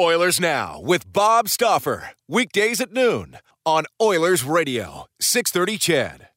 Oilers 0.00 0.40
Now 0.40 0.80
with 0.80 1.12
Bob 1.12 1.50
Stauffer. 1.50 2.12
Weekdays 2.26 2.80
at 2.80 2.92
noon 2.92 3.36
on 3.66 3.84
Oilers 4.00 4.42
Radio, 4.42 5.04
630 5.20 5.76
CHED. 5.76 6.28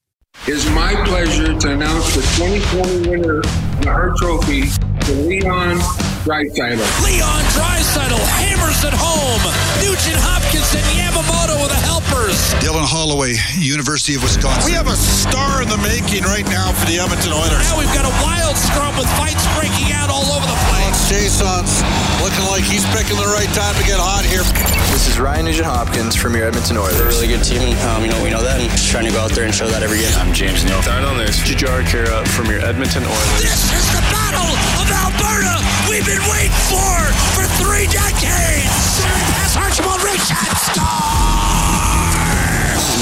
It's 0.45 0.69
my 0.71 0.93
pleasure 1.05 1.57
to 1.57 1.71
announce 1.71 2.13
the 2.15 2.21
2020 2.35 3.09
winner 3.09 3.37
of 3.37 3.43
the 3.81 3.89
Hart 3.89 4.17
Trophy 4.17 4.63
to 5.05 5.13
Leon 5.21 5.79
Draisaitl. 6.25 6.81
Leon 7.05 7.43
Draisaitl 7.53 8.17
hammers 8.41 8.81
it 8.81 8.97
home. 8.97 9.45
Nugent 9.85 10.17
Hopkins 10.17 10.73
and 10.73 10.81
Yamamoto 10.97 11.53
with 11.61 11.69
the 11.69 11.77
helpers. 11.85 12.33
Dylan 12.65 12.81
Holloway, 12.81 13.37
University 13.61 14.17
of 14.17 14.25
Wisconsin. 14.25 14.65
We 14.65 14.73
have 14.73 14.89
a 14.89 14.97
star 14.97 15.61
in 15.61 15.69
the 15.69 15.77
making 15.85 16.25
right 16.25 16.45
now 16.49 16.73
for 16.73 16.89
the 16.89 16.97
Edmonton 16.97 17.29
Oilers. 17.29 17.61
Now 17.69 17.77
we've 17.77 17.93
got 17.93 18.09
a 18.09 18.15
wild 18.25 18.57
scrum 18.57 18.97
with 18.97 19.05
fights 19.13 19.45
breaking 19.53 19.93
out 19.93 20.09
all 20.09 20.25
over 20.33 20.49
the 20.49 20.59
place. 20.73 20.97
Jason's 21.13 21.85
looking 22.25 22.49
like 22.49 22.65
he's 22.65 22.89
picking 22.89 23.21
the 23.21 23.29
right 23.29 23.51
time 23.53 23.77
to 23.77 23.85
get 23.85 24.01
hot 24.01 24.25
here. 24.25 24.41
This 24.89 25.05
is 25.05 25.21
Ryan 25.21 25.45
Nugent 25.45 25.69
Hopkins 25.69 26.17
from 26.17 26.33
your 26.33 26.49
Edmonton 26.49 26.81
Oilers. 26.81 26.97
They're 26.97 27.05
a 27.05 27.13
really 27.13 27.29
good 27.29 27.45
team. 27.45 27.77
Um, 27.85 28.01
you 28.01 28.09
know, 28.09 28.17
we 28.25 28.33
know 28.33 28.41
that, 28.41 28.57
and 28.57 28.65
just 28.73 28.89
trying 28.89 29.05
to 29.05 29.13
go 29.13 29.21
out 29.21 29.29
there 29.37 29.45
and 29.45 29.53
show 29.53 29.69
that 29.69 29.85
every 29.85 30.01
game. 30.01 30.09
I'm 30.17 30.33
James 30.33 30.65
Neal. 30.65 30.81
Down 30.81 31.05
on 31.05 31.21
this, 31.21 31.37
Jujhar 31.45 31.85
Khaira 31.85 32.25
from 32.33 32.49
your 32.49 32.65
Edmonton 32.65 33.05
Oilers. 33.05 33.45
This 33.45 33.69
is 33.69 33.85
the 33.93 34.01
Battle 34.09 34.24
of 34.41 34.87
Alberta 34.91 35.55
we've 35.89 36.05
been 36.05 36.21
waiting 36.29 36.51
for 36.67 36.97
for 37.35 37.45
three 37.61 37.87
decades. 37.87 39.03
Pass 39.31 39.55
Archibald 39.55 40.01
Richard 40.03 40.57
score! 40.69 41.45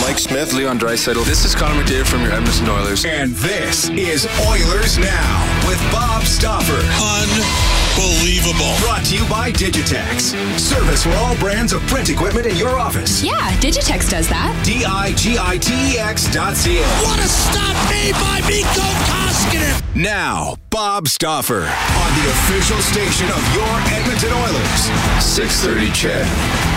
Mike 0.01 0.19
Smith, 0.19 0.53
Leon 0.53 0.79
Draisaitl. 0.79 1.25
This 1.25 1.45
is 1.45 1.55
Connor 1.55 1.81
McDavid 1.81 2.05
from 2.05 2.21
your 2.23 2.33
Edmonton 2.33 2.69
Oilers. 2.69 3.05
And 3.05 3.31
this 3.35 3.89
is 3.89 4.27
Oilers 4.47 4.97
Now 4.97 5.67
with 5.67 5.79
Bob 5.91 6.23
Stauffer. 6.23 6.73
Unbelievable. 6.73 7.82
Brought 7.93 9.05
to 9.05 9.15
you 9.15 9.27
by 9.29 9.51
Digitex. 9.51 10.35
Service 10.59 11.03
for 11.03 11.11
all 11.11 11.35
brands 11.37 11.73
of 11.73 11.81
print 11.83 12.09
equipment 12.09 12.45
in 12.45 12.55
your 12.55 12.79
office. 12.79 13.23
Yeah, 13.23 13.51
Digitex 13.59 14.09
does 14.09 14.27
that. 14.29 14.61
D-I-G-I-T-E-X 14.65 16.33
dot 16.33 16.55
C-A. 16.55 16.81
What 16.81 17.19
a 17.19 17.27
stop 17.27 17.75
made 17.89 18.13
by 18.13 18.41
Mikko 18.47 18.87
Koskinen! 19.09 19.95
Now, 19.95 20.55
Bob 20.69 21.07
Stauffer 21.07 21.63
on 21.63 22.11
the 22.17 22.29
official 22.29 22.79
station 22.79 23.27
of 23.29 23.53
your 23.53 23.73
Edmonton 23.93 24.33
Oilers. 24.33 25.23
630 25.23 25.91
CHED. 25.91 26.72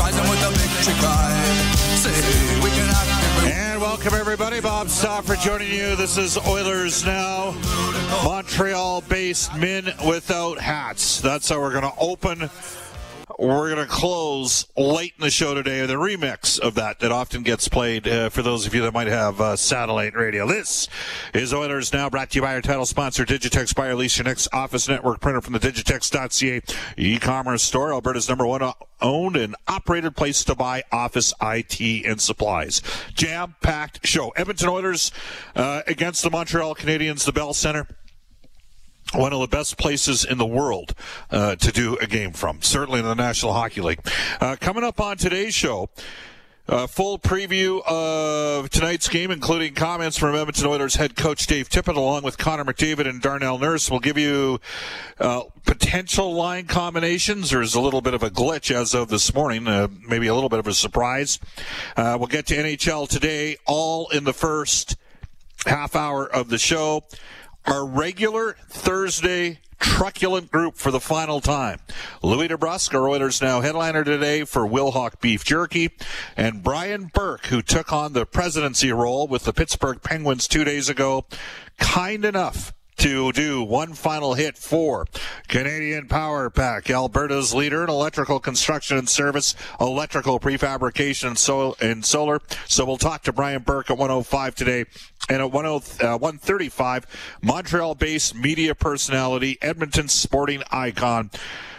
With 0.00 0.42
a 0.42 0.50
victory 0.50 0.94
cry. 1.00 1.32
And 3.44 3.80
welcome 3.80 4.14
everybody. 4.14 4.60
Bob 4.60 4.88
Stauffer 4.88 5.36
joining 5.36 5.70
you. 5.70 5.96
This 5.96 6.16
is 6.16 6.38
Oilers 6.38 7.04
Now. 7.04 7.54
Montreal-based 8.24 9.54
men 9.56 9.92
without 10.06 10.58
hats. 10.58 11.20
That's 11.20 11.48
how 11.48 11.60
we're 11.60 11.72
going 11.72 11.82
to 11.82 11.98
open. 11.98 12.50
We're 13.38 13.74
going 13.74 13.86
to 13.86 13.92
close 13.92 14.66
late 14.76 15.14
in 15.16 15.22
the 15.22 15.30
show 15.30 15.54
today. 15.54 15.86
The 15.86 15.94
remix 15.94 16.58
of 16.58 16.74
that 16.74 17.00
that 17.00 17.12
often 17.12 17.42
gets 17.42 17.68
played 17.68 18.06
uh, 18.06 18.28
for 18.30 18.42
those 18.42 18.66
of 18.66 18.74
you 18.74 18.82
that 18.82 18.92
might 18.92 19.06
have 19.06 19.40
uh, 19.40 19.56
satellite 19.56 20.14
radio. 20.14 20.46
This 20.46 20.88
is 21.34 21.52
Oilers 21.52 21.92
Now, 21.92 22.10
brought 22.10 22.30
to 22.30 22.36
you 22.36 22.42
by 22.42 22.54
our 22.54 22.60
title 22.60 22.86
sponsor, 22.86 23.24
Digitex. 23.24 23.74
Buy 23.74 23.92
lease 23.92 24.16
your 24.18 24.24
next 24.24 24.48
office 24.52 24.88
network 24.88 25.20
printer 25.20 25.40
from 25.40 25.52
the 25.52 25.60
Digitex.ca 25.60 26.62
e-commerce 26.96 27.62
store. 27.62 27.92
Alberta's 27.92 28.28
number 28.28 28.46
one 28.46 28.72
owned 29.00 29.36
and 29.36 29.56
operated 29.68 30.16
place 30.16 30.44
to 30.44 30.54
buy 30.54 30.82
office 30.92 31.32
IT 31.42 31.80
and 32.06 32.20
supplies. 32.20 32.82
Jam-packed 33.14 34.06
show. 34.06 34.30
Edmonton 34.30 34.68
Oilers 34.68 35.12
uh, 35.56 35.82
against 35.86 36.22
the 36.22 36.30
Montreal 36.30 36.74
Canadiens, 36.74 37.24
the 37.24 37.32
Bell 37.32 37.54
Center 37.54 37.86
one 39.14 39.32
of 39.32 39.40
the 39.40 39.46
best 39.46 39.76
places 39.76 40.24
in 40.24 40.38
the 40.38 40.46
world 40.46 40.94
uh, 41.30 41.56
to 41.56 41.72
do 41.72 41.96
a 41.98 42.06
game 42.06 42.32
from, 42.32 42.62
certainly 42.62 43.00
in 43.00 43.06
the 43.06 43.14
National 43.14 43.52
Hockey 43.52 43.80
League. 43.80 44.00
Uh, 44.40 44.56
coming 44.60 44.84
up 44.84 45.00
on 45.00 45.16
today's 45.16 45.54
show, 45.54 45.90
a 46.68 46.86
full 46.86 47.18
preview 47.18 47.84
of 47.86 48.70
tonight's 48.70 49.08
game, 49.08 49.30
including 49.30 49.74
comments 49.74 50.16
from 50.16 50.34
Edmonton 50.34 50.66
Oilers 50.66 50.94
head 50.94 51.16
coach 51.16 51.46
Dave 51.46 51.68
Tippett, 51.68 51.96
along 51.96 52.22
with 52.22 52.38
Connor 52.38 52.64
McDavid 52.64 53.08
and 53.08 53.20
Darnell 53.20 53.58
Nurse. 53.58 53.90
We'll 53.90 54.00
give 54.00 54.16
you 54.16 54.60
uh, 55.18 55.42
potential 55.66 56.32
line 56.32 56.66
combinations. 56.66 57.50
There's 57.50 57.74
a 57.74 57.80
little 57.80 58.00
bit 58.00 58.14
of 58.14 58.22
a 58.22 58.30
glitch 58.30 58.74
as 58.74 58.94
of 58.94 59.08
this 59.08 59.34
morning, 59.34 59.66
uh, 59.66 59.88
maybe 60.08 60.28
a 60.28 60.34
little 60.34 60.48
bit 60.48 60.60
of 60.60 60.66
a 60.68 60.74
surprise. 60.74 61.40
Uh, 61.96 62.16
we'll 62.18 62.28
get 62.28 62.46
to 62.46 62.56
NHL 62.56 63.08
today, 63.08 63.56
all 63.66 64.08
in 64.10 64.24
the 64.24 64.32
first 64.32 64.96
half 65.66 65.96
hour 65.96 66.26
of 66.26 66.48
the 66.48 66.58
show. 66.58 67.02
Our 67.66 67.86
regular 67.86 68.56
Thursday 68.68 69.60
truculent 69.78 70.50
group 70.50 70.76
for 70.76 70.90
the 70.90 71.00
final 71.00 71.40
time. 71.40 71.78
Louis 72.22 72.48
DeBrusk, 72.48 72.94
our 72.94 73.08
Oilers 73.08 73.40
Now 73.40 73.60
headliner 73.60 74.04
today 74.04 74.44
for 74.44 74.66
Wilhawk 74.66 75.20
Beef 75.20 75.44
Jerky, 75.44 75.90
and 76.36 76.62
Brian 76.62 77.10
Burke, 77.12 77.46
who 77.46 77.62
took 77.62 77.92
on 77.92 78.12
the 78.12 78.26
presidency 78.26 78.92
role 78.92 79.26
with 79.28 79.44
the 79.44 79.52
Pittsburgh 79.52 80.02
Penguins 80.02 80.48
two 80.48 80.64
days 80.64 80.88
ago, 80.88 81.24
kind 81.78 82.24
enough 82.24 82.72
to 83.02 83.32
do 83.32 83.64
one 83.64 83.94
final 83.94 84.34
hit 84.34 84.56
for 84.56 85.08
Canadian 85.48 86.06
Power 86.06 86.48
Pack, 86.48 86.88
Alberta's 86.88 87.52
leader 87.52 87.82
in 87.82 87.90
electrical 87.90 88.38
construction 88.38 88.96
and 88.96 89.08
service, 89.08 89.56
electrical 89.80 90.38
prefabrication 90.38 91.26
and, 91.26 91.38
so, 91.38 91.74
and 91.80 92.04
solar. 92.04 92.38
So 92.68 92.84
we'll 92.84 92.98
talk 92.98 93.24
to 93.24 93.32
Brian 93.32 93.62
Burke 93.62 93.90
at 93.90 93.98
105 93.98 94.54
today. 94.54 94.84
And 95.28 95.42
at 95.42 95.50
10, 95.50 95.64
uh, 95.64 96.16
135, 96.16 97.38
Montreal-based 97.42 98.36
media 98.36 98.72
personality, 98.72 99.58
Edmonton 99.60 100.06
sporting 100.06 100.62
icon, 100.70 101.32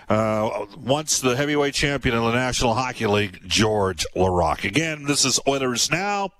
uh, 0.09 0.65
once 0.77 1.21
the 1.21 1.37
heavyweight 1.37 1.73
champion 1.73 2.17
of 2.17 2.23
the 2.25 2.33
National 2.33 2.73
Hockey 2.73 3.07
League, 3.07 3.39
George 3.47 4.05
Laraque. 4.13 4.65
Again, 4.65 5.05
this 5.05 5.23
is 5.23 5.39
Oilers 5.47 5.89
Now. 5.89 6.31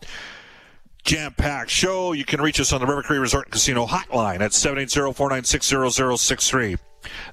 Jam 1.04 1.34
packed 1.34 1.70
show. 1.70 2.14
You 2.14 2.24
can 2.24 2.42
reach 2.42 2.60
us 2.62 2.72
on 2.72 2.80
the 2.80 2.88
River 2.88 3.04
Cree 3.04 3.18
Resort 3.18 3.48
and 3.48 3.52
Casino 3.52 3.86
hotline 3.86 4.40
at 4.40 4.54
780 4.54 5.14
496 5.14 5.96
0063. 6.22 6.78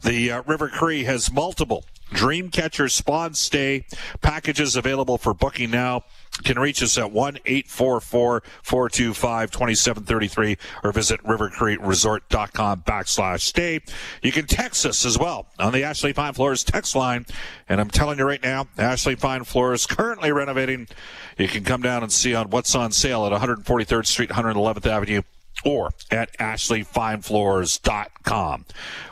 The 0.03 0.33
uh, 0.33 0.43
River 0.43 0.69
Cree 0.69 1.05
has 1.05 1.33
multiple 1.33 1.85
Dreamcatcher 2.11 2.91
Spawn 2.91 3.35
Stay 3.35 3.85
packages 4.21 4.77
available 4.77 5.19
for 5.19 5.35
booking 5.35 5.71
now. 5.71 6.05
Can 6.45 6.59
reach 6.59 6.83
us 6.83 6.97
at 6.97 7.13
1 7.13 7.39
844 7.45 8.43
425 8.63 9.51
2733 9.51 10.57
or 10.83 10.93
visit 10.93 11.23
rivercreeresort.com 11.23 12.83
backslash 12.83 13.41
stay. 13.41 13.81
You 14.23 14.33
can 14.33 14.47
text 14.47 14.87
us 14.87 15.05
as 15.05 15.19
well 15.19 15.47
on 15.59 15.73
the 15.73 15.85
Ashley 15.85 16.13
Fine 16.13 16.35
Floors 16.35 16.65
text 16.65 16.97
line. 16.97 17.27
And 17.69 17.81
I'm 17.81 17.91
telling 17.91 18.19
you 18.19 18.25
right 18.25 18.43
now, 18.43 18.69
Ashley 18.79 19.17
Fine 19.17 19.45
Floors 19.45 19.87
currently 19.87 20.33
renovating. 20.33 20.89
You 21.37 21.49
can 21.49 21.65
come 21.65 21.83
down 21.83 22.03
and 22.03 22.13
see 22.13 22.35
on 22.35 22.51
what's 22.51 22.75
on 22.75 22.93
sale 22.93 23.27
at 23.27 23.33
143rd 23.33 24.07
Street, 24.07 24.31
111th 24.31 24.87
Avenue 24.87 25.23
or 25.65 25.91
at 26.11 26.37
ashleyfinefloors.com. 26.39 28.65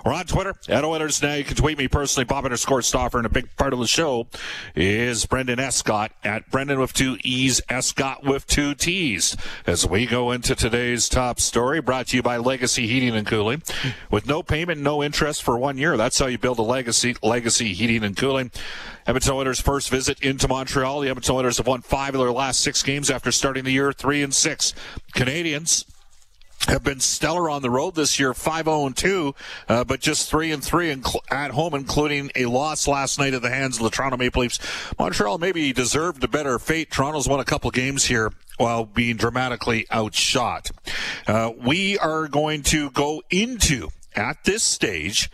We're 0.05 0.13
on 0.13 0.27
Twitter 0.27 0.55
at 0.69 0.85
Oilers 0.85 1.23
Now. 1.23 1.35
You 1.35 1.45
can 1.45 1.57
tweet 1.57 1.79
me 1.79 1.89
personally, 1.89 2.25
Bob 2.25 2.45
underscore 2.45 2.83
Stauffer, 2.83 3.19
and 3.19 3.27
a 3.27 3.31
big 3.31 3.55
part 3.57 3.73
of 3.73 3.79
the 3.79 3.87
show 3.87 4.27
is 4.75 5.27
Brendan 5.27 5.61
Escott 5.61 6.13
at 6.25 6.51
Brendan 6.51 6.81
with 6.81 6.93
two 6.93 7.19
E's, 7.23 7.61
Escott 7.69 8.25
with 8.25 8.47
two 8.47 8.75
T's. 8.75 9.37
As 9.67 9.87
we 9.87 10.07
go 10.07 10.31
into 10.31 10.55
today's 10.55 11.09
top 11.09 11.41
story, 11.41 11.81
brought 11.81 12.09
to 12.09 12.17
you 12.17 12.23
by 12.23 12.37
Legacy 12.37 12.87
Heating 12.87 13.17
and 13.17 13.27
Cooling. 13.27 13.63
With 14.11 14.27
no 14.27 14.43
payment, 14.43 14.81
no 14.81 15.03
interest 15.03 15.43
for 15.43 15.59
one 15.59 15.79
year. 15.79 15.97
That's 15.97 16.19
how 16.19 16.27
you 16.27 16.39
build 16.39 16.59
a 16.59 16.63
legacy, 16.63 17.17
Legacy 17.23 17.75
Heating 17.75 18.05
and 18.05 18.17
Cooling. 18.17 18.51
Edmonton 19.07 19.33
Oilers' 19.33 19.61
first 19.61 19.89
visit 19.89 20.21
into 20.21 20.49
Montreal. 20.49 21.01
The 21.01 21.09
Edmonton 21.09 21.35
Oilers 21.35 21.57
have 21.57 21.67
won 21.67 21.81
five 21.81 22.15
of 22.15 22.21
their 22.21 22.33
last 22.33 22.61
six 22.61 22.83
games 22.83 23.11
after 23.11 23.33
starting 23.33 23.65
the 23.65 23.73
year 23.73 23.93
three 23.93 24.23
and 24.23 24.35
six. 24.35 24.75
Canadiens 25.15 25.87
have 26.67 26.83
been 26.83 27.01
stellar 27.01 27.49
on 27.49 27.63
the 27.63 27.71
road 27.71 27.95
this 27.95 28.19
year, 28.19 28.33
5-0-2, 28.33 29.35
uh, 29.69 29.85
but 29.85 30.01
just 30.01 30.31
3-3 30.31 31.01
inc- 31.01 31.17
at 31.31 31.53
home, 31.53 31.75
including 31.75 32.31
a 32.35 32.47
loss 32.47 32.87
last 32.89 33.19
night 33.19 33.35
at 33.35 33.43
the 33.43 33.51
hands 33.51 33.77
of 33.79 33.85
the 33.85 33.91
Toronto 33.91 34.17
Maple 34.17 34.43
Leafs. 34.43 34.59
Montreal 34.99 35.39
maybe 35.39 35.73
deserved 35.73 36.23
a 36.25 36.29
better 36.29 36.59
fate. 36.59 36.91
Toronto's 36.91 37.29
won 37.29 37.41
a 37.41 37.45
couple 37.45 37.71
games 37.71 38.05
here 38.07 38.33
while 38.59 38.85
being 38.85 39.17
dramatically 39.17 39.87
outshot. 39.91 40.71
Uh, 41.27 41.53
we 41.57 41.97
are 41.99 42.29
going 42.29 42.63
to 42.65 42.91
go 42.91 43.23
into, 43.31 43.89
at 44.15 44.45
this 44.45 44.63
stage, 44.63 45.31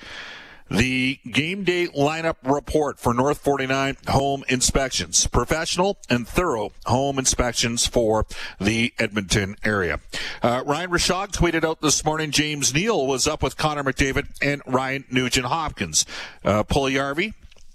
the 0.71 1.19
game 1.31 1.65
day 1.65 1.87
lineup 1.89 2.37
report 2.43 2.99
for 2.99 3.13
North 3.13 3.39
49 3.39 3.97
home 4.09 4.45
inspections. 4.49 5.27
Professional 5.27 5.99
and 6.09 6.27
thorough 6.27 6.73
home 6.87 7.19
inspections 7.19 7.87
for 7.87 8.27
the 8.61 8.93
Edmonton 8.99 9.57
area. 9.65 10.01
Uh, 10.43 10.63
Ryan 10.67 10.91
Rishaug 10.91 11.33
tweeted 11.33 11.65
out 11.65 11.81
this 11.81 12.05
morning 12.05 12.31
James 12.31 12.75
Neal 12.75 13.07
was 13.07 13.27
up 13.27 13.43
with 13.43 13.57
Connor 13.57 13.85
McDavid 13.85 14.29
and 14.41 14.63
Ryan 14.67 15.05
Nugent 15.11 15.47
Hopkins. 15.47 16.07
Uh, 16.45 16.65
Puljujärvi 16.65 17.35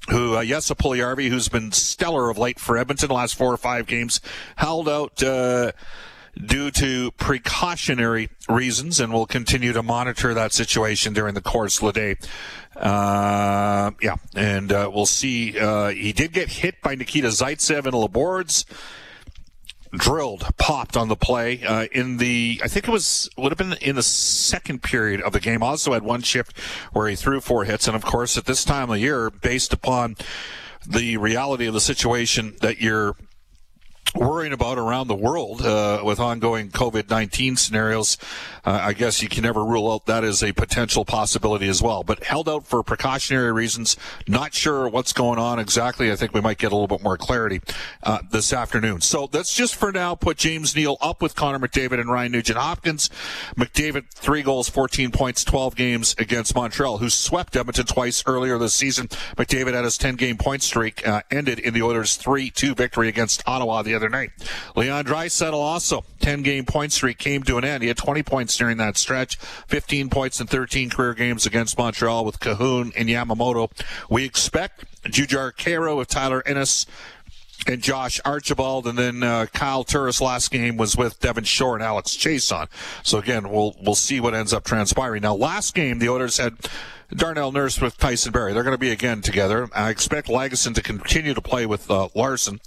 who, 0.09 0.37
uh, 0.37 0.41
yes, 0.41 0.71
a 0.71 0.75
Puljujärvi 0.75 1.29
who's 1.29 1.49
been 1.49 1.71
stellar 1.71 2.29
of 2.29 2.37
late 2.37 2.59
for 2.59 2.77
Edmonton 2.77 3.09
last 3.09 3.35
four 3.35 3.53
or 3.53 3.57
five 3.57 3.85
games, 3.85 4.21
held 4.55 4.89
out, 4.89 5.21
uh, 5.21 5.71
due 6.45 6.71
to 6.71 7.11
precautionary 7.11 8.29
reasons, 8.47 8.99
and 8.99 9.11
we'll 9.13 9.25
continue 9.25 9.73
to 9.73 9.83
monitor 9.83 10.33
that 10.33 10.53
situation 10.53 11.13
during 11.13 11.33
the 11.33 11.41
course 11.41 11.81
of 11.81 11.87
the 11.87 11.91
day. 11.91 12.15
Uh, 12.79 13.91
yeah, 14.01 14.15
and 14.35 14.71
uh, 14.71 14.89
we'll 14.93 15.05
see. 15.05 15.59
Uh, 15.59 15.89
he 15.89 16.13
did 16.13 16.31
get 16.31 16.49
hit 16.49 16.81
by 16.81 16.95
Nikita 16.95 17.27
Zaitsev 17.27 17.85
in 17.85 17.93
Labords. 17.93 18.65
Drilled, 19.91 20.45
popped 20.57 20.95
on 20.95 21.07
the 21.07 21.15
play 21.15 21.63
uh, 21.63 21.87
in 21.91 22.17
the. 22.17 22.61
I 22.63 22.67
think 22.67 22.87
it 22.87 22.91
was 22.91 23.27
would 23.37 23.51
have 23.51 23.57
been 23.57 23.73
in 23.81 23.95
the 23.95 24.03
second 24.03 24.83
period 24.83 25.19
of 25.21 25.33
the 25.33 25.39
game. 25.39 25.63
Also 25.63 25.93
had 25.93 26.03
one 26.03 26.21
shift 26.21 26.57
where 26.93 27.07
he 27.07 27.15
threw 27.15 27.41
four 27.41 27.65
hits, 27.65 27.87
and 27.87 27.95
of 27.95 28.05
course, 28.05 28.37
at 28.37 28.45
this 28.45 28.63
time 28.63 28.91
of 28.91 28.99
year, 28.99 29.31
based 29.31 29.73
upon 29.73 30.15
the 30.87 31.17
reality 31.17 31.65
of 31.65 31.73
the 31.73 31.81
situation 31.81 32.55
that 32.61 32.79
you're 32.79 33.15
worrying 34.15 34.53
about 34.53 34.77
around 34.77 35.07
the 35.07 35.15
world 35.15 35.61
uh, 35.61 36.01
with 36.03 36.19
ongoing 36.19 36.69
COVID 36.69 37.09
19 37.09 37.55
scenarios, 37.55 38.17
uh, 38.65 38.79
I 38.81 38.93
guess 38.93 39.21
you 39.21 39.29
can 39.29 39.43
never 39.43 39.63
rule 39.63 39.91
out 39.91 40.05
that 40.05 40.23
as 40.23 40.43
a 40.43 40.51
potential 40.51 41.05
possibility 41.05 41.67
as 41.67 41.81
well. 41.81 42.03
But 42.03 42.23
held 42.23 42.49
out 42.49 42.67
for 42.67 42.83
precautionary 42.83 43.51
reasons. 43.51 43.97
Not 44.27 44.53
sure 44.53 44.89
what's 44.89 45.13
going 45.13 45.39
on 45.39 45.59
exactly. 45.59 46.11
I 46.11 46.15
think 46.15 46.33
we 46.33 46.41
might 46.41 46.57
get 46.57 46.71
a 46.71 46.75
little 46.75 46.87
bit 46.87 47.03
more 47.03 47.17
clarity 47.17 47.61
uh, 48.03 48.19
this 48.31 48.53
afternoon. 48.53 49.01
So 49.01 49.29
let's 49.31 49.53
just 49.53 49.75
for 49.75 49.91
now 49.91 50.15
put 50.15 50.37
James 50.37 50.75
Neal 50.75 50.97
up 51.01 51.21
with 51.21 51.35
Connor 51.35 51.59
McDavid 51.59 51.99
and 51.99 52.09
Ryan 52.11 52.31
Nugent 52.31 52.57
Hopkins. 52.57 53.09
McDavid, 53.55 54.09
three 54.11 54.41
goals, 54.41 54.69
14 54.69 55.11
points, 55.11 55.43
12 55.43 55.75
games 55.75 56.15
against 56.17 56.55
Montreal, 56.55 56.97
who 56.97 57.09
swept 57.09 57.55
Edmonton 57.55 57.85
twice 57.85 58.23
earlier 58.25 58.57
this 58.57 58.73
season. 58.73 59.07
McDavid 59.37 59.73
had 59.73 59.83
his 59.83 59.97
10 59.97 60.15
game 60.15 60.37
point 60.37 60.63
streak 60.63 61.07
uh, 61.07 61.21
ended 61.31 61.59
in 61.59 61.73
the 61.73 61.81
Oilers' 61.81 62.15
3 62.15 62.49
2 62.49 62.75
victory 62.75 63.07
against 63.07 63.43
Ottawa 63.45 63.81
the 63.81 63.98
other 63.99 64.09
night. 64.09 64.31
Leon 64.75 65.05
Draisaitl 65.05 65.53
also 65.53 66.03
10 66.21 66.41
game 66.41 66.65
point 66.65 66.91
streak 66.91 67.17
came 67.17 67.43
to 67.43 67.57
an 67.57 67.65
end. 67.65 67.83
He 67.83 67.87
had 67.87 67.97
20 67.97 68.23
points 68.23 68.57
during 68.57 68.77
that 68.77 68.97
stretch, 68.97 69.37
15 69.37 70.09
points 70.09 70.39
in 70.39 70.47
13 70.47 70.89
career 70.89 71.13
games 71.13 71.45
against 71.45 71.77
Montreal 71.77 72.25
with 72.25 72.39
Kahun 72.39 72.93
and 72.95 73.09
Yamamoto. 73.09 73.69
We 74.09 74.25
expect 74.25 74.85
Jujhar 75.03 75.53
Khaira 75.53 75.97
with 75.97 76.07
Tyler 76.07 76.43
Ennis 76.45 76.85
and 77.67 77.81
Josh 77.81 78.21
Archibald, 78.23 78.87
and 78.87 78.97
then 78.97 79.21
uh, 79.21 79.45
Kyle 79.53 79.83
Turris 79.83 80.21
last 80.21 80.49
game 80.49 80.77
was 80.77 80.95
with 80.95 81.19
Devin 81.19 81.43
Shore 81.43 81.75
and 81.75 81.83
Alex 81.83 82.15
Chiasson. 82.15 82.67
So 83.03 83.17
again, 83.17 83.49
we'll 83.49 83.75
we'll 83.81 83.95
see 83.95 84.19
what 84.19 84.33
ends 84.33 84.53
up 84.53 84.63
transpiring. 84.63 85.21
Now, 85.21 85.35
last 85.35 85.75
game 85.75 85.99
the 85.99 86.09
Oilers 86.09 86.37
had 86.37 86.57
Darnell 87.13 87.51
Nurse 87.51 87.81
with 87.81 87.97
Tyson 87.97 88.31
Barrie. 88.31 88.53
They're 88.53 88.63
going 88.63 88.75
to 88.75 88.79
be 88.79 88.91
again 88.91 89.21
together. 89.21 89.67
I 89.73 89.89
expect 89.89 90.27
Lagesson 90.27 90.75
to 90.75 90.81
continue 90.81 91.33
to 91.33 91.41
play 91.41 91.65
with 91.65 91.89
uh, 91.89 92.09
Larsson. 92.15 92.59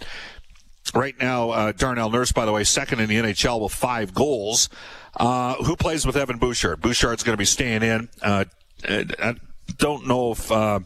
Right 0.94 1.18
now, 1.18 1.50
uh, 1.50 1.72
Darnell 1.72 2.10
Nurse, 2.10 2.32
by 2.32 2.44
the 2.44 2.52
way, 2.52 2.64
second 2.64 3.00
in 3.00 3.08
the 3.08 3.16
NHL 3.16 3.60
with 3.60 3.72
five 3.72 4.12
goals. 4.12 4.68
Uh, 5.16 5.54
who 5.54 5.76
plays 5.76 6.04
with 6.06 6.16
Evan 6.16 6.38
Bouchard? 6.38 6.80
Bouchard's 6.80 7.22
going 7.22 7.34
to 7.34 7.38
be 7.38 7.44
staying 7.44 7.82
in. 7.82 8.08
Uh, 8.20 8.44
I 8.86 9.34
don't 9.78 10.06
know 10.06 10.32
if, 10.32 10.50
uh, 10.50 10.80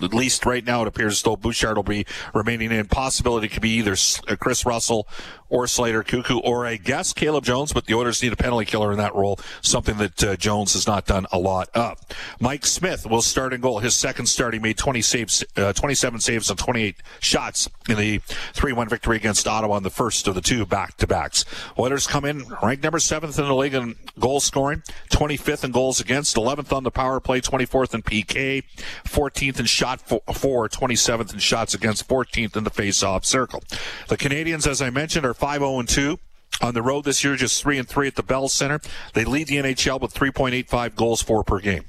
at 0.00 0.14
least 0.14 0.46
right 0.46 0.64
now, 0.64 0.82
it 0.82 0.88
appears 0.88 1.14
as 1.14 1.22
though 1.22 1.36
Bouchard 1.36 1.76
will 1.76 1.82
be 1.82 2.06
remaining 2.34 2.70
in. 2.72 2.86
Possibility 2.86 3.48
could 3.48 3.62
be 3.62 3.70
either 3.70 3.96
uh, 4.28 4.36
Chris 4.36 4.64
Russell 4.64 5.06
or 5.52 5.66
Slater 5.66 6.02
Koekkoek, 6.02 6.40
or 6.44 6.64
I 6.64 6.76
guess 6.76 7.12
Caleb 7.12 7.44
Jones, 7.44 7.74
but 7.74 7.84
the 7.84 7.92
Oilers 7.92 8.22
need 8.22 8.32
a 8.32 8.36
penalty 8.36 8.64
killer 8.64 8.90
in 8.90 8.96
that 8.96 9.14
role, 9.14 9.38
something 9.60 9.98
that 9.98 10.24
uh, 10.24 10.34
Jones 10.36 10.72
has 10.72 10.86
not 10.86 11.04
done 11.04 11.26
a 11.30 11.38
lot 11.38 11.68
of. 11.74 12.00
Mike 12.40 12.64
Smith 12.64 13.06
will 13.06 13.20
start 13.20 13.52
in 13.52 13.60
goal. 13.60 13.80
His 13.80 13.94
second 13.94 14.26
start, 14.26 14.54
he 14.54 14.60
made 14.60 14.78
20 14.78 15.02
saves, 15.02 15.44
uh, 15.58 15.74
27 15.74 16.20
saves 16.20 16.50
on 16.50 16.56
28 16.56 16.96
shots 17.20 17.68
in 17.86 17.98
the 17.98 18.20
3-1 18.54 18.88
victory 18.88 19.18
against 19.18 19.46
Ottawa 19.46 19.76
on 19.76 19.82
the 19.82 19.90
first 19.90 20.26
of 20.26 20.34
the 20.34 20.40
two 20.40 20.64
back-to-backs. 20.64 21.44
Oilers 21.78 22.06
come 22.06 22.24
in 22.24 22.44
ranked 22.62 22.82
number 22.82 22.98
seventh 22.98 23.38
in 23.38 23.44
the 23.44 23.54
league 23.54 23.74
in 23.74 23.94
goal 24.18 24.40
scoring, 24.40 24.82
25th 25.10 25.64
in 25.64 25.70
goals 25.70 26.00
against, 26.00 26.36
11th 26.36 26.72
on 26.72 26.82
the 26.82 26.90
power 26.90 27.20
play, 27.20 27.42
24th 27.42 27.92
in 27.92 28.02
PK, 28.02 28.62
14th 29.04 29.60
in 29.60 29.66
shot 29.66 29.91
for, 30.00 30.68
27th 30.68 31.32
in 31.32 31.38
shots 31.38 31.74
against, 31.74 32.08
14th 32.08 32.56
in 32.56 32.64
the 32.64 32.70
face-off 32.70 33.24
circle. 33.24 33.62
The 34.08 34.16
Canadiens, 34.16 34.66
as 34.66 34.80
I 34.80 34.90
mentioned, 34.90 35.26
are 35.26 35.34
5-0 35.34 35.88
2 35.88 36.18
on 36.60 36.74
the 36.74 36.82
road 36.82 37.04
this 37.04 37.24
year, 37.24 37.36
just 37.36 37.62
3 37.62 37.78
and 37.78 37.88
3 37.88 38.08
at 38.08 38.16
the 38.16 38.22
Bell 38.22 38.48
Center. 38.48 38.80
They 39.14 39.24
lead 39.24 39.48
the 39.48 39.56
NHL 39.56 40.00
with 40.00 40.14
3.85 40.14 40.94
goals 40.94 41.22
for 41.22 41.42
per 41.42 41.58
game. 41.58 41.84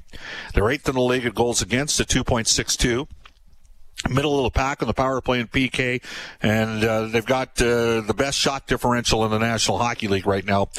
They're 0.53 0.69
eighth 0.69 0.87
in 0.87 0.95
the 0.95 1.01
league 1.01 1.25
at 1.25 1.35
goals 1.35 1.61
against 1.61 1.99
at 1.99 2.07
2.62 2.07 3.07
middle 4.09 4.37
of 4.37 4.51
the 4.51 4.57
pack 4.57 4.81
on 4.81 4.87
the 4.87 4.93
power 4.93 5.21
play 5.21 5.39
in 5.39 5.47
PK, 5.47 6.01
and 6.41 6.83
uh, 6.83 7.05
they've 7.07 7.25
got 7.25 7.49
uh, 7.61 8.01
the 8.01 8.13
best 8.15 8.37
shot 8.37 8.67
differential 8.67 9.23
in 9.25 9.31
the 9.31 9.39
National 9.39 9.77
Hockey 9.77 10.07
League 10.07 10.27
right 10.27 10.45
now, 10.45 10.69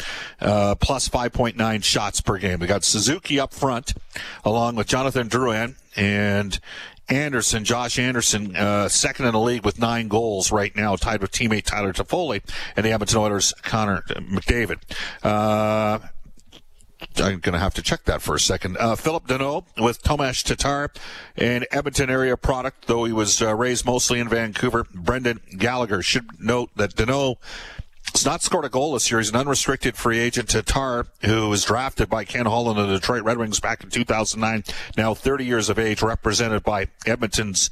uh, 0.40 0.74
plus 0.74 1.08
5.9 1.08 1.84
shots 1.84 2.20
per 2.20 2.38
game. 2.38 2.58
They 2.58 2.66
got 2.66 2.84
Suzuki 2.84 3.40
up 3.40 3.54
front, 3.54 3.94
along 4.44 4.76
with 4.76 4.86
Jonathan 4.86 5.28
Drouin 5.28 5.74
and 5.96 6.58
Anderson, 7.08 7.64
Josh 7.64 7.98
Anderson, 7.98 8.56
uh, 8.56 8.88
second 8.88 9.26
in 9.26 9.32
the 9.32 9.40
league 9.40 9.64
with 9.64 9.78
nine 9.78 10.08
goals 10.08 10.50
right 10.50 10.74
now, 10.74 10.96
tied 10.96 11.20
with 11.20 11.32
teammate 11.32 11.64
Tyler 11.64 11.92
Toffoli 11.92 12.42
and 12.76 12.86
the 12.86 12.90
Edmonton 12.90 13.18
Oilers' 13.18 13.52
Connor 13.62 14.02
McDavid. 14.08 14.78
Uh, 15.22 15.98
I'm 17.16 17.40
going 17.40 17.52
to 17.52 17.58
have 17.58 17.74
to 17.74 17.82
check 17.82 18.04
that 18.04 18.22
for 18.22 18.34
a 18.34 18.40
second. 18.40 18.76
Uh, 18.78 18.96
Phillip 18.96 19.26
Danault 19.26 19.64
with 19.78 20.02
Tomas 20.02 20.42
Tatar, 20.42 20.90
an 21.36 21.64
Edmonton 21.70 22.08
area 22.08 22.36
product, 22.36 22.86
though 22.86 23.04
he 23.04 23.12
was 23.12 23.42
uh, 23.42 23.54
raised 23.54 23.84
mostly 23.84 24.18
in 24.20 24.28
Vancouver. 24.28 24.86
Brendan 24.94 25.40
Gallagher 25.58 26.02
should 26.02 26.40
note 26.40 26.70
that 26.76 26.94
Danault 26.94 27.36
has 28.12 28.24
not 28.24 28.42
scored 28.42 28.64
a 28.64 28.68
goal 28.68 28.92
this 28.92 29.10
year. 29.10 29.18
He's 29.20 29.30
an 29.30 29.36
unrestricted 29.36 29.96
free 29.96 30.18
agent. 30.18 30.48
Tatar, 30.48 31.06
who 31.22 31.48
was 31.48 31.64
drafted 31.64 32.08
by 32.08 32.24
Ken 32.24 32.46
Holland 32.46 32.78
of 32.78 32.88
the 32.88 32.94
Detroit 32.94 33.24
Red 33.24 33.38
Wings 33.38 33.60
back 33.60 33.82
in 33.82 33.90
2009, 33.90 34.64
now 34.96 35.14
30 35.14 35.44
years 35.44 35.68
of 35.68 35.78
age, 35.78 36.02
represented 36.02 36.62
by 36.62 36.88
Edmonton's 37.06 37.70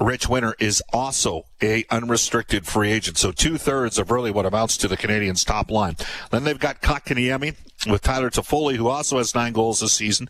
Rich 0.00 0.28
Winter 0.28 0.54
is 0.58 0.82
also 0.92 1.46
a 1.62 1.84
unrestricted 1.90 2.66
free 2.66 2.90
agent. 2.90 3.16
So 3.16 3.32
two 3.32 3.56
thirds 3.56 3.98
of 3.98 4.10
really 4.10 4.30
what 4.30 4.44
amounts 4.44 4.76
to 4.78 4.88
the 4.88 4.96
Canadiens' 4.96 5.44
top 5.44 5.70
line. 5.70 5.96
Then 6.30 6.44
they've 6.44 6.58
got 6.58 6.82
Kotkaniemi 6.82 7.56
with 7.88 8.02
Tyler 8.02 8.30
Toffoli, 8.30 8.76
who 8.76 8.88
also 8.88 9.18
has 9.18 9.34
nine 9.34 9.52
goals 9.52 9.80
this 9.80 9.94
season, 9.94 10.28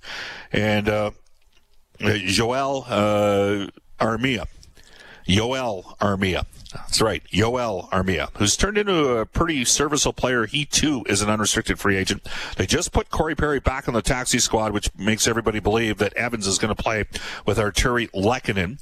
and 0.53 0.89
uh, 0.89 1.11
Joel 1.99 2.85
uh, 2.89 3.67
Armia. 3.99 4.47
Yoel 5.27 5.97
Armia. 5.99 6.45
That's 6.77 7.01
right, 7.01 7.23
Yoel 7.33 7.89
Armia, 7.91 8.31
who's 8.37 8.57
turned 8.57 8.79
into 8.79 9.17
a 9.17 9.27
pretty 9.27 9.65
serviceable 9.65 10.13
player. 10.13 10.47
He 10.47 10.65
too 10.65 11.05
is 11.09 11.23
an 11.23 11.31
unrestricted 11.31 11.79
free 11.79 11.97
agent. 11.97 12.27
They 12.57 12.67
just 12.67 12.93
put 12.93 13.11
Corey 13.11 13.35
Perry 13.35 13.61
back 13.61 13.89
on 13.89 13.95
the 13.95 14.03
taxi 14.03 14.39
squad, 14.39 14.73
which 14.73 14.91
makes 14.97 15.27
everybody 15.27 15.61
believe 15.61 15.99
that 15.99 16.13
Evans 16.15 16.47
is 16.47 16.59
going 16.59 16.75
to 16.75 16.83
play 16.83 17.05
with 17.45 17.59
Artturi 17.59 18.11
Lehkonen 18.13 18.79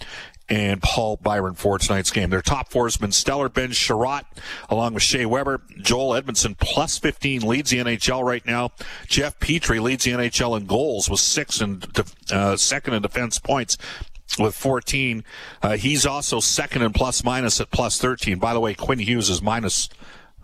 and 0.49 0.83
Paul 0.83 1.17
Byron 1.17 1.55
for 1.55 1.79
tonight's 1.79 2.11
game. 2.11 2.31
Their 2.31 2.43
top 2.43 2.71
four 2.71 2.91
stellar. 2.91 3.49
Ben 3.49 3.71
Chiarot, 3.71 4.25
along 4.69 4.95
with 4.95 5.03
Shea 5.03 5.25
Weber. 5.25 5.63
Joel 5.81 6.15
Edmondson 6.15 6.55
plus 6.55 6.99
15, 6.99 7.43
leads 7.43 7.71
the 7.71 7.79
NHL 7.79 8.23
right 8.23 8.45
now. 8.45 8.73
Jeff 9.07 9.39
Petry 9.39 9.81
leads 9.81 10.05
the 10.05 10.13
NHL 10.13 10.59
in 10.59 10.67
goals 10.67 11.09
with 11.09 11.21
six 11.21 11.61
and 11.61 11.87
uh, 12.31 12.57
second 12.57 12.95
in 12.95 13.03
defense 13.03 13.39
points 13.39 13.79
with 14.39 14.55
14. 14.55 15.25
Uh, 15.63 15.77
he's 15.77 16.07
also 16.07 16.41
second 16.41 16.83
in 16.83 16.93
plus 16.93 17.25
minus 17.25 17.61
at 17.61 17.71
plus 17.71 17.99
13. 17.99 18.39
By 18.39 18.53
the 18.53 18.61
way, 18.61 18.75
Quinn 18.75 18.99
Hughes 18.99 19.31
is 19.31 19.43
minus 19.43 19.89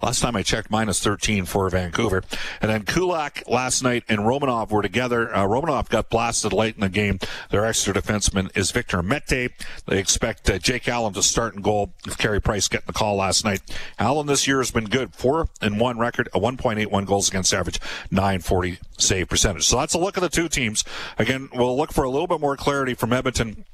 Last 0.02 0.20
time 0.20 0.36
I 0.36 0.42
checked, 0.42 0.70
minus 0.70 1.00
13 1.00 1.44
for 1.44 1.68
Vancouver. 1.68 2.22
And 2.60 2.70
then 2.70 2.84
Kulak 2.84 3.42
last 3.46 3.82
night 3.82 4.04
and 4.08 4.20
Romanov 4.20 4.70
were 4.70 4.82
together. 4.82 5.34
Uh, 5.34 5.44
Romanov 5.44 5.88
got 5.88 6.08
blasted 6.08 6.52
late 6.52 6.74
in 6.74 6.80
the 6.80 6.88
game. 6.88 7.18
Their 7.50 7.66
extra 7.66 7.92
defenseman 7.92 8.56
is 8.56 8.70
Victor 8.70 9.02
Mete. 9.02 9.52
They 9.86 9.98
expect 9.98 10.48
uh, 10.48 10.58
Jake 10.58 10.88
Allen 10.88 11.12
to 11.14 11.22
start 11.22 11.54
in 11.54 11.62
goal 11.62 11.92
with 12.04 12.18
Carey 12.18 12.40
Price 12.40 12.68
getting 12.68 12.86
the 12.86 12.92
call 12.92 13.16
last 13.16 13.44
night. 13.44 13.60
Allen 13.98 14.26
this 14.26 14.46
year 14.46 14.58
has 14.58 14.70
been 14.70 14.86
good. 14.86 15.14
Four 15.14 15.48
and 15.60 15.78
one 15.78 15.98
record, 15.98 16.28
a 16.34 16.40
1.81 16.40 17.06
goals 17.06 17.28
against 17.28 17.52
average, 17.52 17.80
940 18.10 18.78
save 18.98 19.28
percentage. 19.28 19.66
So 19.66 19.76
that's 19.76 19.94
a 19.94 19.98
look 19.98 20.16
at 20.16 20.20
the 20.20 20.28
two 20.28 20.48
teams. 20.48 20.84
Again, 21.18 21.48
we'll 21.52 21.76
look 21.76 21.92
for 21.92 22.04
a 22.04 22.10
little 22.10 22.26
bit 22.26 22.40
more 22.40 22.56
clarity 22.56 22.94
from 22.94 23.12
Edmonton 23.12 23.64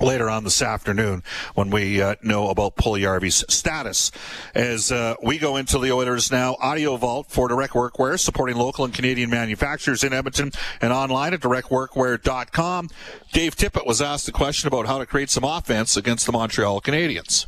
later 0.00 0.28
on 0.28 0.44
this 0.44 0.60
afternoon 0.62 1.22
when 1.54 1.70
we 1.70 2.00
uh, 2.00 2.14
know 2.22 2.48
about 2.48 2.76
Puljujarvi's 2.76 3.44
status. 3.48 4.10
As 4.54 4.90
uh, 4.90 5.14
we 5.22 5.38
go 5.38 5.56
into 5.56 5.78
the 5.78 5.92
Oilers 5.92 6.30
now, 6.30 6.56
Audio 6.60 6.96
Vault 6.96 7.30
for 7.30 7.48
Direct 7.48 7.72
Workwear, 7.72 8.18
supporting 8.18 8.56
local 8.56 8.84
and 8.84 8.94
Canadian 8.94 9.30
manufacturers 9.30 10.04
in 10.04 10.12
Edmonton 10.12 10.52
and 10.80 10.92
online 10.92 11.34
at 11.34 11.40
directworkwear.com. 11.40 12.90
Dave 13.32 13.56
Tippett 13.56 13.86
was 13.86 14.00
asked 14.02 14.28
a 14.28 14.32
question 14.32 14.68
about 14.68 14.86
how 14.86 14.98
to 14.98 15.06
create 15.06 15.30
some 15.30 15.44
offense 15.44 15.96
against 15.96 16.26
the 16.26 16.32
Montreal 16.32 16.80
Canadiens. 16.80 17.46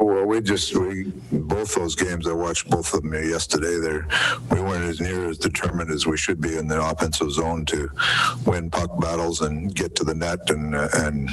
Well, 0.00 0.26
we 0.26 0.40
just 0.40 0.74
we 0.76 1.04
both 1.32 1.74
those 1.74 1.94
games. 1.94 2.26
I 2.26 2.32
watched 2.32 2.68
both 2.68 2.92
of 2.94 3.02
them 3.02 3.14
yesterday. 3.14 3.78
There, 3.78 4.06
we 4.50 4.60
weren't 4.60 4.84
as 4.84 5.00
near 5.00 5.28
as 5.28 5.38
determined 5.38 5.90
as 5.90 6.06
we 6.06 6.16
should 6.16 6.40
be 6.40 6.56
in 6.56 6.68
the 6.68 6.82
offensive 6.82 7.30
zone 7.30 7.64
to 7.66 7.90
win 8.46 8.70
puck 8.70 8.98
battles 9.00 9.40
and 9.40 9.74
get 9.74 9.94
to 9.96 10.04
the 10.04 10.14
net 10.14 10.50
and 10.50 10.74
and 10.74 11.30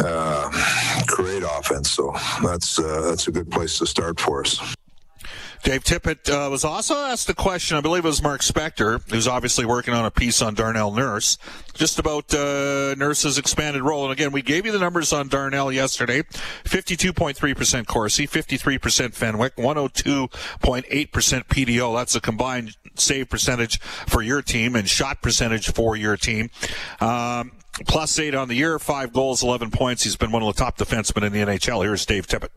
uh, 0.00 0.50
create 1.06 1.42
offense. 1.42 1.90
So 1.90 2.14
that's 2.42 2.78
uh, 2.78 3.02
that's 3.02 3.28
a 3.28 3.32
good 3.32 3.50
place 3.50 3.78
to 3.78 3.86
start 3.86 4.20
for 4.20 4.42
us. 4.42 4.74
Dave 5.64 5.82
Tippett 5.82 6.28
uh, 6.28 6.50
was 6.50 6.62
also 6.62 6.94
asked 6.94 7.30
a 7.30 7.34
question, 7.34 7.78
I 7.78 7.80
believe 7.80 8.04
it 8.04 8.08
was 8.08 8.22
Mark 8.22 8.42
Spector, 8.42 9.00
who's 9.10 9.26
obviously 9.26 9.64
working 9.64 9.94
on 9.94 10.04
a 10.04 10.10
piece 10.10 10.42
on 10.42 10.52
Darnell 10.52 10.92
Nurse, 10.92 11.38
just 11.72 11.98
about 11.98 12.34
uh, 12.34 12.94
Nurse's 12.96 13.38
expanded 13.38 13.80
role. 13.82 14.04
And 14.04 14.12
again, 14.12 14.30
we 14.30 14.42
gave 14.42 14.66
you 14.66 14.72
the 14.72 14.78
numbers 14.78 15.10
on 15.10 15.28
Darnell 15.28 15.72
yesterday 15.72 16.22
52.3% 16.64 17.86
Corsi, 17.86 18.26
53% 18.26 19.14
Fenwick, 19.14 19.56
102.8% 19.56 20.28
PDO. 21.46 21.96
That's 21.96 22.14
a 22.14 22.20
combined 22.20 22.76
save 22.96 23.30
percentage 23.30 23.80
for 23.80 24.20
your 24.20 24.42
team 24.42 24.76
and 24.76 24.86
shot 24.86 25.22
percentage 25.22 25.72
for 25.72 25.96
your 25.96 26.18
team. 26.18 26.50
Um, 27.00 27.52
plus 27.88 28.18
eight 28.18 28.34
on 28.34 28.48
the 28.48 28.54
year, 28.54 28.78
five 28.78 29.14
goals, 29.14 29.42
11 29.42 29.70
points. 29.70 30.04
He's 30.04 30.16
been 30.16 30.30
one 30.30 30.42
of 30.42 30.54
the 30.54 30.62
top 30.62 30.76
defensemen 30.76 31.24
in 31.26 31.32
the 31.32 31.40
NHL. 31.40 31.82
Here's 31.82 32.04
Dave 32.04 32.26
Tippett. 32.26 32.50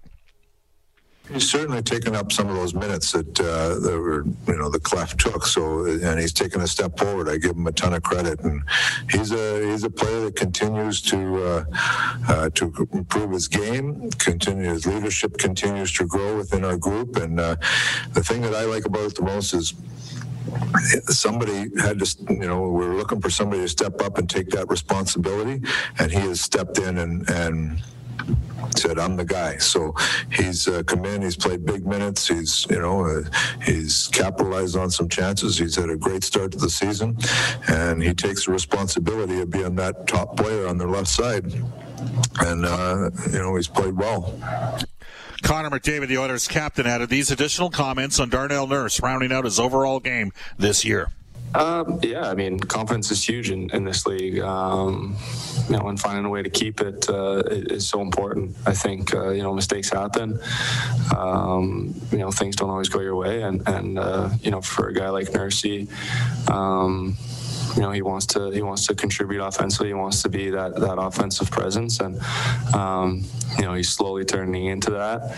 He's 1.32 1.50
certainly 1.50 1.82
taken 1.82 2.16
up 2.16 2.32
some 2.32 2.48
of 2.48 2.56
those 2.56 2.74
minutes 2.74 3.12
that 3.12 3.40
uh, 3.40 3.80
that 3.80 4.00
were, 4.00 4.24
you 4.48 4.58
know, 4.58 4.70
the 4.70 4.80
Klef 4.80 5.18
took. 5.18 5.46
So, 5.46 5.86
and 5.86 6.20
he's 6.20 6.32
taken 6.32 6.62
a 6.62 6.68
step 6.68 6.98
forward. 6.98 7.28
I 7.28 7.38
give 7.38 7.56
him 7.56 7.68
a 7.68 7.72
ton 7.72 7.94
of 7.94 8.04
credit, 8.04 8.40
and 8.42 8.64
he's 9.12 9.32
a 9.32 9.70
he's 9.70 9.84
a 9.84 9.90
player 9.90 10.22
that 10.22 10.36
continues 10.36 11.02
to 11.04 11.44
uh, 11.44 11.66
uh, 12.30 12.50
to 12.52 12.88
improve 12.94 13.32
his 13.32 13.48
game. 13.48 14.10
Continue 14.12 14.70
his 14.70 14.86
leadership 14.86 15.38
continues 15.38 15.92
to 15.94 16.06
grow 16.06 16.38
within 16.38 16.64
our 16.64 16.78
group, 16.78 17.18
and 17.18 17.40
uh, 17.40 17.58
the 18.14 18.24
thing 18.24 18.42
that 18.42 18.56
I 18.56 18.64
like 18.64 18.86
about 18.86 19.04
it 19.04 19.16
the 19.16 19.24
most 19.24 19.54
is 19.54 19.74
somebody 21.08 21.66
had 21.78 22.00
to, 22.00 22.18
you 22.30 22.48
know, 22.48 22.70
we 22.70 22.86
are 22.86 22.96
looking 22.96 23.20
for 23.20 23.30
somebody 23.30 23.62
to 23.64 23.68
step 23.68 24.02
up 24.02 24.18
and 24.18 24.30
take 24.30 24.50
that 24.52 24.70
responsibility, 24.70 25.62
and 26.00 26.12
he 26.12 26.20
has 26.20 26.40
stepped 26.40 26.80
in 26.80 26.98
and 27.00 27.30
and 27.30 27.82
said, 28.76 29.00
"I'm 29.00 29.16
the 29.16 29.26
guy." 29.26 29.58
So 29.58 29.96
he's 30.32 30.68
uh, 30.68 30.84
come 30.84 31.06
in. 31.06 31.22
He's 31.22 31.36
played 31.36 31.66
big 31.66 31.86
minutes. 31.86 32.28
He's 32.28 32.66
you 32.70 32.80
know 32.80 33.06
uh, 33.06 33.24
he's 33.64 34.08
capitalized 34.08 34.76
on 34.78 34.90
some 34.90 35.10
chances. 35.10 35.58
He's 35.58 35.76
had 35.76 35.90
a 35.90 35.98
great 35.98 36.24
start 36.24 36.52
to 36.54 36.58
the 36.58 36.70
season, 36.70 37.18
and 37.68 38.02
he 38.02 38.14
takes 38.14 38.46
the 38.46 38.52
responsibility 38.52 39.40
of 39.42 39.50
being 39.50 39.76
that 39.76 40.08
top 40.08 40.38
player 40.38 40.68
on 40.68 40.78
the 40.78 40.88
left 40.88 41.08
side. 41.08 41.46
And 42.40 42.66
uh, 42.66 43.10
you 43.32 43.40
know 43.40 43.56
he's 43.56 43.68
played 43.68 43.98
well. 43.98 44.34
Connor 45.44 45.70
McDavid, 45.70 46.08
the 46.08 46.18
Oilers 46.18 46.48
captain, 46.48 46.88
added 46.88 47.10
these 47.10 47.32
additional 47.32 47.70
comments 47.70 48.20
on 48.20 48.30
Darnell 48.30 48.68
Nurse 48.68 49.02
rounding 49.02 49.32
out 49.32 49.46
his 49.46 49.60
overall 49.60 50.00
game 50.00 50.32
this 50.58 50.84
year. 50.84 51.12
Um, 51.56 52.00
yeah, 52.04 52.30
I 52.30 52.36
mean, 52.36 52.60
confidence 52.60 53.12
is 53.12 53.28
huge 53.28 53.50
in, 53.50 53.70
in 53.72 53.84
this 53.84 54.06
league. 54.06 54.40
Um, 54.40 55.16
you 55.70 55.78
know, 55.78 55.88
and 55.88 56.00
finding 56.00 56.26
a 56.26 56.30
way 56.30 56.44
to 56.44 56.50
keep 56.50 56.82
it 56.82 57.10
uh, 57.10 57.44
is 57.48 57.88
so 57.88 58.02
important. 58.02 58.56
I 58.66 58.74
think 58.74 59.14
uh, 59.14 59.30
you 59.30 59.44
know 59.44 59.54
mistakes 59.54 59.90
happen. 59.90 60.40
Um, 61.16 61.96
you 62.12 62.20
know, 62.20 62.32
things 62.32 62.56
don't 62.56 62.70
always 62.70 62.90
go 62.90 63.00
your 63.00 63.16
way, 63.16 63.42
and 63.44 63.68
and 63.68 63.98
uh, 63.98 64.30
you 64.42 64.52
know, 64.52 64.62
for 64.62 64.88
a 64.90 64.94
guy 64.94 65.10
like 65.10 65.28
Nursey. 65.34 65.88
Um, 66.50 67.18
you 67.78 67.84
know 67.84 67.92
he 67.92 68.02
wants 68.02 68.26
to 68.26 68.50
he 68.50 68.64
wants 68.64 68.88
to 68.88 68.96
contribute 68.96 69.40
offensively. 69.40 69.90
He 69.90 69.94
wants 69.94 70.24
to 70.24 70.30
be 70.30 70.50
that 70.50 70.76
that 70.78 70.98
offensive 71.00 71.52
presence, 71.52 72.00
and 72.00 72.20
um, 72.74 73.24
you 73.58 73.66
know 73.66 73.76
he's 73.76 73.90
slowly 73.90 74.26
turning 74.26 74.66
into 74.66 74.90
that. 74.92 75.38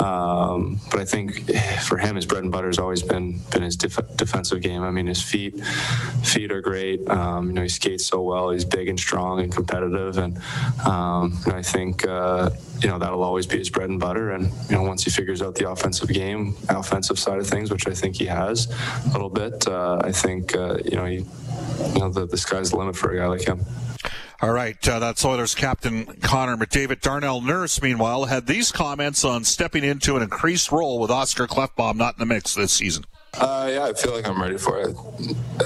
Um, 0.00 0.80
but 0.88 1.00
I 1.00 1.04
think 1.04 1.52
for 1.82 1.98
him, 1.98 2.14
his 2.14 2.26
bread 2.26 2.44
and 2.44 2.52
butter 2.52 2.68
has 2.68 2.78
always 2.78 3.02
been 3.02 3.40
been 3.50 3.62
his 3.62 3.76
def- 3.76 4.16
defensive 4.16 4.62
game. 4.62 4.84
I 4.84 4.92
mean, 4.92 5.08
his 5.08 5.20
feet 5.20 5.60
feet 6.22 6.52
are 6.52 6.60
great. 6.60 7.08
Um, 7.10 7.48
you 7.48 7.54
know, 7.54 7.62
he 7.62 7.68
skates 7.68 8.06
so 8.06 8.22
well. 8.22 8.50
He's 8.50 8.64
big 8.64 8.88
and 8.88 8.98
strong 8.98 9.40
and 9.40 9.52
competitive, 9.52 10.18
and 10.18 10.38
um, 10.86 11.36
you 11.44 11.52
I 11.52 11.62
think 11.62 12.06
uh, 12.06 12.50
you 12.80 12.88
know 12.88 13.00
that'll 13.00 13.24
always 13.24 13.46
be 13.46 13.58
his 13.58 13.68
bread 13.68 13.90
and 13.90 13.98
butter. 13.98 14.30
And 14.30 14.52
you 14.68 14.76
know, 14.76 14.84
once 14.84 15.02
he 15.02 15.10
figures 15.10 15.42
out 15.42 15.56
the 15.56 15.68
offensive 15.68 16.08
game, 16.08 16.54
offensive 16.68 17.18
side 17.18 17.40
of 17.40 17.48
things, 17.48 17.72
which 17.72 17.88
I 17.88 17.94
think 17.94 18.14
he 18.16 18.26
has 18.26 18.68
a 19.06 19.10
little 19.12 19.28
bit, 19.28 19.66
uh, 19.66 20.00
I 20.04 20.12
think 20.12 20.54
uh, 20.54 20.78
you 20.84 20.96
know 20.96 21.04
he 21.04 21.26
you 21.94 22.00
know, 22.00 22.10
the, 22.10 22.26
the 22.26 22.36
sky's 22.36 22.70
the 22.70 22.76
limit 22.76 22.96
for 22.96 23.12
a 23.12 23.18
guy 23.18 23.26
like 23.26 23.42
him. 23.42 23.64
All 24.42 24.52
right, 24.52 24.88
uh, 24.88 24.98
that's 24.98 25.22
Oilers 25.22 25.54
captain 25.54 26.06
Connor 26.22 26.56
McDavid. 26.56 27.02
Darnell 27.02 27.42
Nurse, 27.42 27.82
meanwhile, 27.82 28.24
had 28.24 28.46
these 28.46 28.72
comments 28.72 29.22
on 29.22 29.44
stepping 29.44 29.84
into 29.84 30.16
an 30.16 30.22
increased 30.22 30.72
role 30.72 30.98
with 30.98 31.10
Oscar 31.10 31.46
Klefbom 31.46 31.96
not 31.96 32.14
in 32.14 32.20
the 32.20 32.26
mix 32.26 32.54
this 32.54 32.72
season. 32.72 33.04
Uh, 33.34 33.68
yeah, 33.70 33.84
I 33.84 33.92
feel 33.92 34.12
like 34.12 34.26
I'm 34.26 34.40
ready 34.40 34.56
for 34.56 34.80
it. 34.80 34.96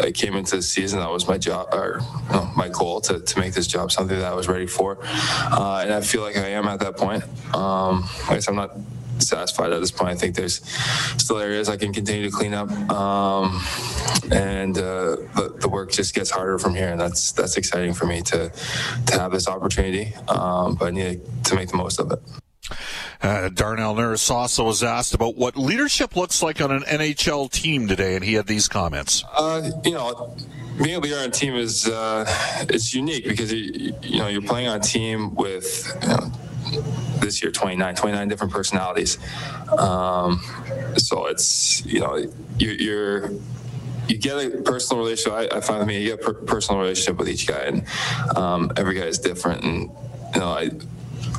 I 0.00 0.10
came 0.10 0.34
into 0.34 0.56
the 0.56 0.62
season 0.62 0.98
that 0.98 1.08
was 1.08 1.26
my 1.28 1.38
job 1.38 1.72
or 1.72 2.00
no, 2.30 2.50
my 2.56 2.68
goal 2.68 3.00
to, 3.02 3.20
to 3.20 3.38
make 3.38 3.54
this 3.54 3.66
job 3.66 3.90
something 3.92 4.18
that 4.18 4.30
I 4.30 4.34
was 4.34 4.48
ready 4.48 4.66
for, 4.66 4.98
uh, 5.02 5.82
and 5.84 5.94
I 5.94 6.00
feel 6.00 6.22
like 6.22 6.36
I 6.36 6.48
am 6.48 6.66
at 6.66 6.80
that 6.80 6.96
point. 6.96 7.22
Um, 7.54 8.04
I 8.28 8.34
guess 8.34 8.48
I'm 8.48 8.56
not 8.56 8.76
satisfied 9.18 9.72
at 9.72 9.80
this 9.80 9.90
point. 9.90 10.10
I 10.10 10.14
think 10.14 10.34
there's 10.34 10.64
still 11.18 11.38
areas 11.38 11.68
I 11.68 11.76
can 11.76 11.92
continue 11.92 12.30
to 12.30 12.36
clean 12.36 12.54
up, 12.54 12.70
um, 12.90 13.62
and 14.32 14.76
uh, 14.76 15.16
the, 15.34 15.54
the, 15.60 15.68
work 15.68 15.92
just 15.92 16.14
gets 16.14 16.30
harder 16.30 16.58
from 16.58 16.74
here. 16.74 16.88
And 16.88 17.00
that's 17.00 17.32
that's 17.32 17.56
exciting 17.56 17.94
for 17.94 18.06
me 18.06 18.22
to 18.22 18.50
to 19.06 19.18
have 19.18 19.32
this 19.32 19.48
opportunity, 19.48 20.14
um, 20.28 20.76
but 20.76 20.88
I 20.88 20.90
need 20.90 21.20
to 21.44 21.54
make 21.54 21.68
the 21.68 21.76
most 21.76 22.00
of 22.00 22.10
it. 22.12 22.18
Uh, 23.22 23.48
Darnell 23.48 23.94
Nurse 23.94 24.30
also 24.30 24.64
was 24.64 24.82
asked 24.82 25.14
about 25.14 25.36
what 25.36 25.56
leadership 25.56 26.16
looks 26.16 26.42
like 26.42 26.60
on 26.60 26.70
an 26.70 26.82
NHL 26.82 27.50
team 27.50 27.88
today, 27.88 28.16
and 28.16 28.24
he 28.24 28.34
had 28.34 28.46
these 28.46 28.68
comments. 28.68 29.24
Uh, 29.36 29.70
you 29.84 29.92
know, 29.92 30.36
being 30.82 30.96
a 30.96 30.98
leader 30.98 31.18
on 31.18 31.28
a 31.28 31.30
team 31.30 31.54
is 31.54 31.88
uh, 31.88 32.24
it's 32.68 32.94
unique 32.94 33.24
because 33.24 33.52
you, 33.52 33.94
you 34.02 34.18
know 34.18 34.28
you're 34.28 34.42
playing 34.42 34.68
on 34.68 34.78
a 34.78 34.82
team 34.82 35.34
with. 35.34 35.90
You 36.02 36.08
know, 36.08 36.84
this 37.24 37.42
year 37.42 37.50
29, 37.50 37.94
29 37.94 38.28
different 38.28 38.52
personalities. 38.52 39.18
Um, 39.78 40.40
so 40.96 41.26
it's 41.26 41.84
you 41.86 42.00
know 42.00 42.16
you, 42.58 42.70
you're 42.70 43.30
you 44.08 44.18
get 44.18 44.36
a 44.36 44.62
personal 44.62 45.02
relationship. 45.02 45.32
I, 45.32 45.56
I 45.56 45.60
find 45.60 45.82
I 45.82 45.86
mean, 45.86 46.02
you 46.02 46.10
get 46.10 46.20
a 46.20 46.22
per- 46.22 46.34
personal 46.34 46.80
relationship 46.80 47.18
with 47.18 47.28
each 47.28 47.46
guy, 47.46 47.62
and 47.62 47.86
um, 48.36 48.70
every 48.76 48.94
guy 48.94 49.06
is 49.06 49.18
different. 49.18 49.64
And 49.64 49.90
you 50.34 50.40
know, 50.40 50.48
I, 50.48 50.70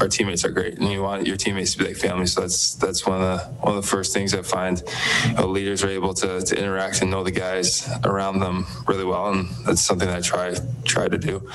our 0.01 0.07
teammates 0.07 0.43
are 0.45 0.49
great, 0.49 0.77
and 0.77 0.89
you 0.89 1.01
want 1.01 1.25
your 1.25 1.37
teammates 1.37 1.73
to 1.73 1.79
be 1.79 1.85
like 1.85 1.97
family. 1.97 2.25
So 2.27 2.41
that's 2.41 2.75
that's 2.75 3.05
one 3.05 3.21
of 3.21 3.39
the 3.39 3.45
one 3.61 3.75
of 3.75 3.83
the 3.83 3.87
first 3.87 4.13
things 4.13 4.33
I 4.33 4.41
find 4.41 4.81
you 5.25 5.33
know, 5.33 5.47
leaders 5.47 5.83
are 5.83 5.89
able 5.89 6.13
to, 6.15 6.41
to 6.41 6.57
interact 6.57 7.01
and 7.01 7.11
know 7.11 7.23
the 7.23 7.31
guys 7.31 7.89
around 8.03 8.39
them 8.39 8.65
really 8.87 9.05
well, 9.05 9.31
and 9.31 9.49
that's 9.65 9.81
something 9.81 10.07
that 10.07 10.17
I 10.17 10.21
try 10.21 10.55
try 10.83 11.07
to 11.07 11.17
do. 11.17 11.47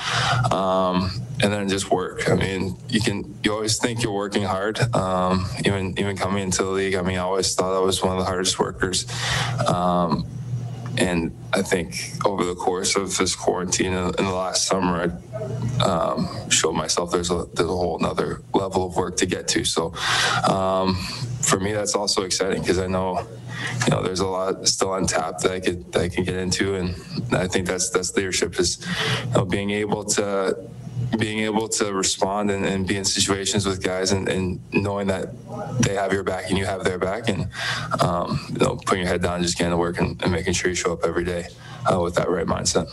Um, 0.51 1.11
and 1.43 1.51
then 1.51 1.67
just 1.69 1.89
work. 1.89 2.29
I 2.29 2.35
mean, 2.35 2.77
you 2.87 3.01
can 3.01 3.35
you 3.43 3.51
always 3.53 3.77
think 3.77 4.03
you're 4.03 4.13
working 4.13 4.43
hard. 4.43 4.79
Um, 4.95 5.47
even 5.65 5.97
even 5.99 6.15
coming 6.17 6.43
into 6.43 6.63
the 6.63 6.69
league, 6.69 6.95
I 6.95 7.01
mean, 7.01 7.17
I 7.17 7.21
always 7.21 7.53
thought 7.55 7.75
I 7.75 7.79
was 7.79 8.03
one 8.03 8.13
of 8.13 8.19
the 8.19 8.25
hardest 8.25 8.59
workers. 8.59 9.05
Um, 9.67 10.25
and 10.97 11.35
I 11.53 11.61
think 11.61 11.95
over 12.25 12.43
the 12.43 12.55
course 12.55 12.95
of 12.95 13.17
this 13.17 13.35
quarantine 13.35 13.93
in, 13.93 14.05
in 14.19 14.25
the 14.25 14.33
last 14.33 14.67
summer, 14.67 15.17
I 15.79 15.83
um, 15.83 16.49
showed 16.49 16.73
myself 16.73 17.11
there's 17.11 17.31
a 17.31 17.45
there's 17.53 17.69
a 17.69 17.75
whole 17.75 17.97
another 17.97 18.41
level 18.53 18.85
of 18.85 18.95
work 18.95 19.17
to 19.17 19.25
get 19.25 19.47
to. 19.49 19.63
So 19.63 19.93
um, 20.49 20.95
for 21.41 21.59
me, 21.59 21.71
that's 21.71 21.95
also 21.95 22.23
exciting 22.23 22.61
because 22.61 22.79
I 22.79 22.87
know 22.87 23.25
you 23.85 23.91
know 23.91 24.03
there's 24.03 24.19
a 24.19 24.27
lot 24.27 24.67
still 24.67 24.93
untapped 24.95 25.43
that 25.43 25.51
I 25.51 25.59
could 25.59 25.91
that 25.93 26.01
I 26.01 26.09
can 26.09 26.23
get 26.23 26.35
into, 26.35 26.75
and 26.75 26.95
I 27.33 27.47
think 27.47 27.67
that's 27.67 27.89
that's 27.89 28.15
leadership 28.15 28.59
is 28.59 28.85
you 29.27 29.33
know, 29.33 29.45
being 29.45 29.71
able 29.71 30.03
to 30.05 30.57
being 31.17 31.39
able 31.39 31.67
to 31.67 31.93
respond 31.93 32.51
and, 32.51 32.65
and, 32.65 32.87
be 32.87 32.95
in 32.97 33.05
situations 33.05 33.65
with 33.65 33.83
guys 33.83 34.11
and, 34.11 34.29
and, 34.29 34.59
knowing 34.73 35.07
that 35.07 35.29
they 35.81 35.93
have 35.95 36.13
your 36.13 36.23
back 36.23 36.49
and 36.49 36.57
you 36.57 36.65
have 36.65 36.83
their 36.83 36.97
back 36.97 37.27
and 37.27 37.47
um, 38.01 38.39
you 38.49 38.59
know 38.59 38.75
putting 38.85 39.03
your 39.03 39.07
head 39.07 39.21
down 39.21 39.41
just 39.41 39.57
getting 39.57 39.71
to 39.71 39.77
work 39.77 39.99
and, 39.99 40.21
and 40.23 40.31
making 40.31 40.53
sure 40.53 40.69
you 40.69 40.75
show 40.75 40.93
up 40.93 41.03
every 41.03 41.25
day 41.25 41.45
uh, 41.91 41.99
with 41.99 42.15
that 42.15 42.29
right 42.29 42.47
mindset. 42.47 42.87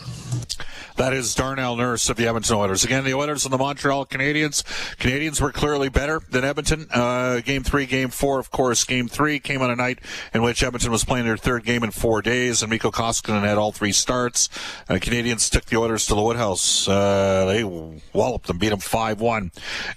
That 0.99 1.13
is 1.13 1.33
Darnell 1.33 1.77
Nurse 1.77 2.09
of 2.09 2.17
the 2.17 2.27
Edmonton 2.27 2.57
Oilers. 2.57 2.83
Again, 2.83 3.05
the 3.05 3.13
Oilers 3.13 3.45
and 3.45 3.53
the 3.53 3.57
Montreal 3.57 4.05
Canadiens. 4.05 4.63
Canadiens 4.97 5.39
were 5.39 5.53
clearly 5.53 5.87
better 5.87 6.21
than 6.29 6.43
Edmonton. 6.43 6.87
Uh, 6.91 7.39
game 7.39 7.63
three, 7.63 7.85
game 7.85 8.09
four, 8.09 8.37
of 8.37 8.51
course. 8.51 8.83
Game 8.83 9.07
three 9.07 9.39
came 9.39 9.61
on 9.61 9.71
a 9.71 9.77
night 9.77 9.99
in 10.33 10.41
which 10.41 10.61
Edmonton 10.61 10.91
was 10.91 11.05
playing 11.05 11.23
their 11.23 11.37
third 11.37 11.63
game 11.63 11.85
in 11.85 11.91
four 11.91 12.21
days, 12.21 12.61
and 12.61 12.69
Mikko 12.69 12.91
Koskinen 12.91 13.43
had 13.43 13.57
all 13.57 13.71
three 13.71 13.93
starts. 13.93 14.49
Uh, 14.89 14.95
Canadiens 14.95 15.49
took 15.49 15.63
the 15.67 15.77
Oilers 15.77 16.05
to 16.07 16.15
the 16.15 16.21
Woodhouse. 16.21 16.85
Uh, 16.85 17.45
they 17.45 17.63
walloped 17.63 18.47
them, 18.47 18.57
beat 18.57 18.69
them 18.69 18.79
5-1. 18.79 19.51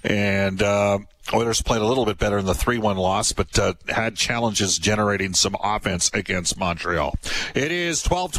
And, 0.04 0.62
uh, 0.62 1.00
Oilers 1.32 1.62
played 1.62 1.82
a 1.82 1.86
little 1.86 2.04
bit 2.04 2.18
better 2.18 2.38
in 2.38 2.46
the 2.46 2.52
3-1 2.52 2.96
loss, 2.96 3.32
but 3.32 3.58
uh, 3.58 3.74
had 3.88 4.14
challenges 4.16 4.78
generating 4.78 5.34
some 5.34 5.56
offense 5.62 6.10
against 6.14 6.58
Montreal. 6.58 7.14
It 7.54 7.72
is 7.72 8.02
12 8.02 8.38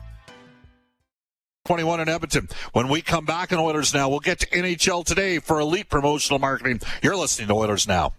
21 1.71 2.01
in 2.01 2.09
Edmonton. 2.09 2.49
When 2.73 2.89
we 2.89 3.01
come 3.01 3.23
back 3.23 3.53
in 3.53 3.57
Oilers 3.57 3.93
Now, 3.93 4.09
we'll 4.09 4.19
get 4.19 4.39
to 4.39 4.47
NHL 4.47 5.05
today 5.05 5.39
for 5.39 5.57
elite 5.57 5.87
promotional 5.87 6.37
marketing. 6.37 6.81
You're 7.01 7.15
listening 7.15 7.47
to 7.47 7.53
Oilers 7.53 7.87
Now. 7.87 8.11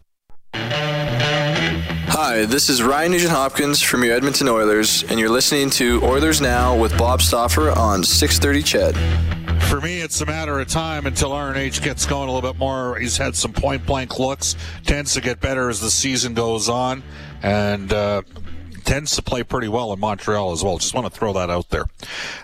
Hi, 0.55 2.47
this 2.47 2.71
is 2.71 2.83
Ryan 2.83 3.13
Nugent 3.13 3.31
Hopkins 3.31 3.83
from 3.83 4.05
your 4.05 4.15
Edmonton 4.15 4.49
Oilers, 4.49 5.05
and 5.05 5.21
you're 5.21 5.29
listening 5.29 5.69
to 5.69 6.03
Oilers 6.03 6.41
Now 6.41 6.75
with 6.75 6.97
Bob 6.97 7.21
Stauffer 7.21 7.71
on 7.73 8.03
630 8.03 8.63
CHED. 8.63 9.63
For 9.65 9.83
me, 9.83 10.01
it's 10.01 10.23
a 10.23 10.27
matter 10.27 10.59
of 10.59 10.69
time 10.69 11.05
until 11.05 11.33
RNH 11.33 11.83
gets 11.83 12.07
going 12.07 12.31
a 12.31 12.33
little 12.33 12.53
bit 12.53 12.59
more. 12.59 12.97
He's 12.97 13.19
had 13.19 13.37
some 13.37 13.53
point 13.53 13.85
blank 13.85 14.19
looks, 14.19 14.57
tends 14.87 15.13
to 15.13 15.21
get 15.21 15.41
better 15.41 15.69
as 15.69 15.79
the 15.79 15.91
season 15.91 16.33
goes 16.33 16.71
on, 16.71 17.03
and 17.43 17.93
uh, 17.93 18.23
tends 18.85 19.17
to 19.17 19.23
play 19.23 19.43
pretty 19.43 19.69
well 19.69 19.93
in 19.93 20.01
Montreal 20.01 20.53
as 20.53 20.63
well. 20.63 20.79
Just 20.79 20.95
want 20.95 21.07
to 21.07 21.11
throw 21.11 21.33
that 21.35 21.51
out 21.51 21.69
there. 21.71 21.85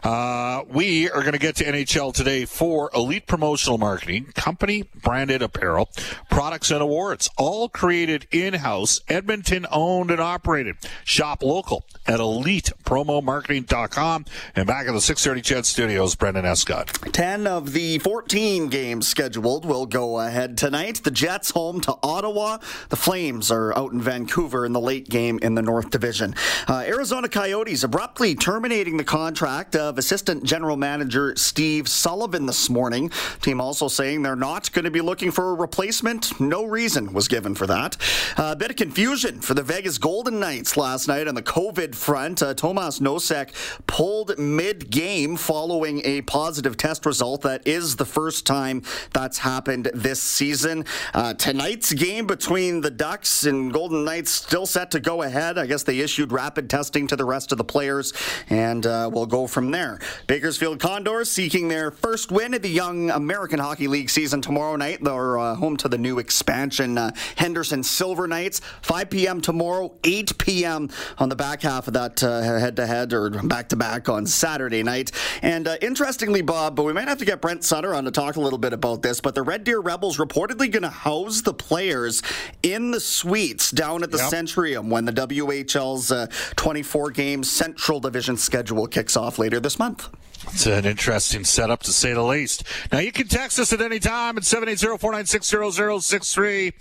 Uh, 0.02 0.62
we 0.68 1.10
are 1.10 1.20
going 1.20 1.32
to 1.32 1.38
get 1.38 1.56
to 1.56 1.64
NHL 1.64 2.14
today 2.14 2.44
for 2.44 2.90
elite 2.94 3.26
promotional 3.26 3.78
marketing, 3.78 4.26
company 4.34 4.84
branded 5.02 5.42
apparel, 5.42 5.88
products 6.30 6.70
and 6.70 6.82
awards, 6.82 7.28
all 7.36 7.68
created 7.68 8.26
in 8.30 8.54
house, 8.54 9.00
Edmonton 9.08 9.66
owned 9.70 10.10
and 10.10 10.20
operated. 10.20 10.76
Shop 11.04 11.42
local 11.42 11.84
at 12.06 12.20
elitepromomarketing.com. 12.20 14.24
And 14.56 14.66
back 14.66 14.86
in 14.86 14.94
the 14.94 15.00
630 15.00 15.42
CHED 15.42 15.66
Studios, 15.66 16.14
Brendan 16.14 16.44
Escott. 16.44 16.88
10 17.12 17.46
of 17.46 17.72
the 17.72 17.98
14 17.98 18.68
games 18.68 19.08
scheduled 19.08 19.64
will 19.64 19.86
go 19.86 20.20
ahead 20.20 20.58
tonight. 20.58 21.02
The 21.02 21.10
Jets 21.10 21.50
home 21.50 21.80
to 21.82 21.96
Ottawa. 22.02 22.58
The 22.88 22.96
Flames 22.96 23.50
are 23.50 23.76
out 23.76 23.92
in 23.92 24.00
Vancouver 24.00 24.64
in 24.64 24.72
the 24.72 24.80
late 24.80 25.08
game 25.08 25.38
in 25.42 25.54
the 25.54 25.62
North 25.62 25.90
Division. 25.90 26.27
Uh, 26.66 26.84
Arizona 26.86 27.28
Coyotes 27.28 27.84
abruptly 27.84 28.34
terminating 28.34 28.96
the 28.96 29.04
contract 29.04 29.76
of 29.76 29.98
assistant 29.98 30.44
general 30.44 30.76
manager 30.76 31.34
Steve 31.36 31.88
Sullivan 31.88 32.46
this 32.46 32.68
morning. 32.68 33.10
Team 33.40 33.60
also 33.60 33.88
saying 33.88 34.22
they're 34.22 34.36
not 34.36 34.72
going 34.72 34.84
to 34.84 34.90
be 34.90 35.00
looking 35.00 35.30
for 35.30 35.50
a 35.50 35.54
replacement. 35.54 36.40
No 36.40 36.64
reason 36.64 37.12
was 37.12 37.28
given 37.28 37.54
for 37.54 37.66
that. 37.66 37.96
Uh, 38.36 38.50
a 38.52 38.56
bit 38.56 38.70
of 38.70 38.76
confusion 38.76 39.40
for 39.40 39.54
the 39.54 39.62
Vegas 39.62 39.98
Golden 39.98 40.40
Knights 40.40 40.76
last 40.76 41.08
night 41.08 41.28
on 41.28 41.34
the 41.34 41.42
COVID 41.42 41.94
front. 41.94 42.42
Uh, 42.42 42.54
Tomas 42.54 42.98
Nosek 42.98 43.50
pulled 43.86 44.38
mid-game 44.38 45.36
following 45.36 46.02
a 46.04 46.22
positive 46.22 46.76
test 46.76 47.06
result. 47.06 47.42
That 47.42 47.66
is 47.66 47.96
the 47.96 48.04
first 48.04 48.46
time 48.46 48.82
that's 49.12 49.38
happened 49.38 49.90
this 49.94 50.20
season. 50.20 50.84
Uh, 51.14 51.34
tonight's 51.34 51.92
game 51.92 52.26
between 52.26 52.80
the 52.80 52.90
Ducks 52.90 53.44
and 53.44 53.72
Golden 53.72 54.04
Knights 54.04 54.30
still 54.30 54.66
set 54.66 54.90
to 54.90 55.00
go 55.00 55.22
ahead. 55.22 55.58
I 55.58 55.66
guess 55.66 55.84
they 55.84 56.00
issued 56.00 56.17
issued 56.18 56.32
rapid 56.32 56.68
testing 56.68 57.06
to 57.06 57.14
the 57.14 57.24
rest 57.24 57.52
of 57.52 57.58
the 57.58 57.64
players, 57.64 58.12
and 58.50 58.84
uh, 58.86 59.08
we'll 59.12 59.24
go 59.24 59.46
from 59.46 59.70
there. 59.70 60.00
Bakersfield 60.26 60.80
Condors 60.80 61.30
seeking 61.30 61.68
their 61.68 61.92
first 61.92 62.32
win 62.32 62.54
of 62.54 62.62
the 62.62 62.68
Young 62.68 63.08
American 63.10 63.60
Hockey 63.60 63.86
League 63.86 64.10
season 64.10 64.40
tomorrow 64.40 64.74
night. 64.74 64.98
They're 65.00 65.38
uh, 65.38 65.54
home 65.54 65.76
to 65.76 65.88
the 65.88 65.96
new 65.96 66.18
expansion 66.18 66.98
uh, 66.98 67.12
Henderson 67.36 67.84
Silver 67.84 68.26
Knights. 68.26 68.60
5 68.82 69.10
p.m. 69.10 69.40
tomorrow, 69.40 69.94
8 70.02 70.38
p.m. 70.38 70.90
on 71.18 71.28
the 71.28 71.36
back 71.36 71.62
half 71.62 71.86
of 71.86 71.94
that 71.94 72.18
head 72.18 72.74
to 72.74 72.86
head 72.88 73.12
or 73.12 73.30
back 73.30 73.68
to 73.68 73.76
back 73.76 74.08
on 74.08 74.26
Saturday 74.26 74.82
night. 74.82 75.12
And 75.40 75.68
uh, 75.68 75.76
interestingly, 75.80 76.42
Bob, 76.42 76.74
but 76.74 76.82
we 76.82 76.92
might 76.92 77.06
have 77.06 77.18
to 77.18 77.24
get 77.24 77.40
Brent 77.40 77.62
Sutter 77.62 77.94
on 77.94 78.04
to 78.06 78.10
talk 78.10 78.34
a 78.34 78.40
little 78.40 78.58
bit 78.58 78.72
about 78.72 79.02
this, 79.02 79.20
but 79.20 79.36
the 79.36 79.42
Red 79.42 79.62
Deer 79.62 79.78
Rebels 79.78 80.18
reportedly 80.18 80.68
going 80.68 80.82
to 80.82 80.88
house 80.88 81.42
the 81.42 81.54
players 81.54 82.24
in 82.64 82.90
the 82.90 82.98
suites 82.98 83.70
down 83.70 84.02
at 84.02 84.10
the 84.10 84.18
yep. 84.18 84.32
Centrium 84.32 84.88
when 84.88 85.04
the 85.04 85.12
WHL's 85.12 86.07
Uh, 86.10 86.26
24 86.56 87.10
game 87.10 87.44
Central 87.44 88.00
Division 88.00 88.36
schedule 88.36 88.86
kicks 88.86 89.16
off 89.16 89.38
later 89.38 89.60
this 89.60 89.78
month. 89.78 90.08
It's 90.52 90.66
an 90.66 90.84
interesting 90.84 91.44
setup 91.44 91.82
to 91.82 91.92
say 91.92 92.12
the 92.14 92.22
least. 92.22 92.62
Now 92.92 92.98
you 93.00 93.12
can 93.12 93.26
text 93.28 93.58
us 93.58 93.72
at 93.72 93.80
any 93.80 93.98
time 93.98 94.36
at 94.36 94.44
780-496-0063. 94.44 96.72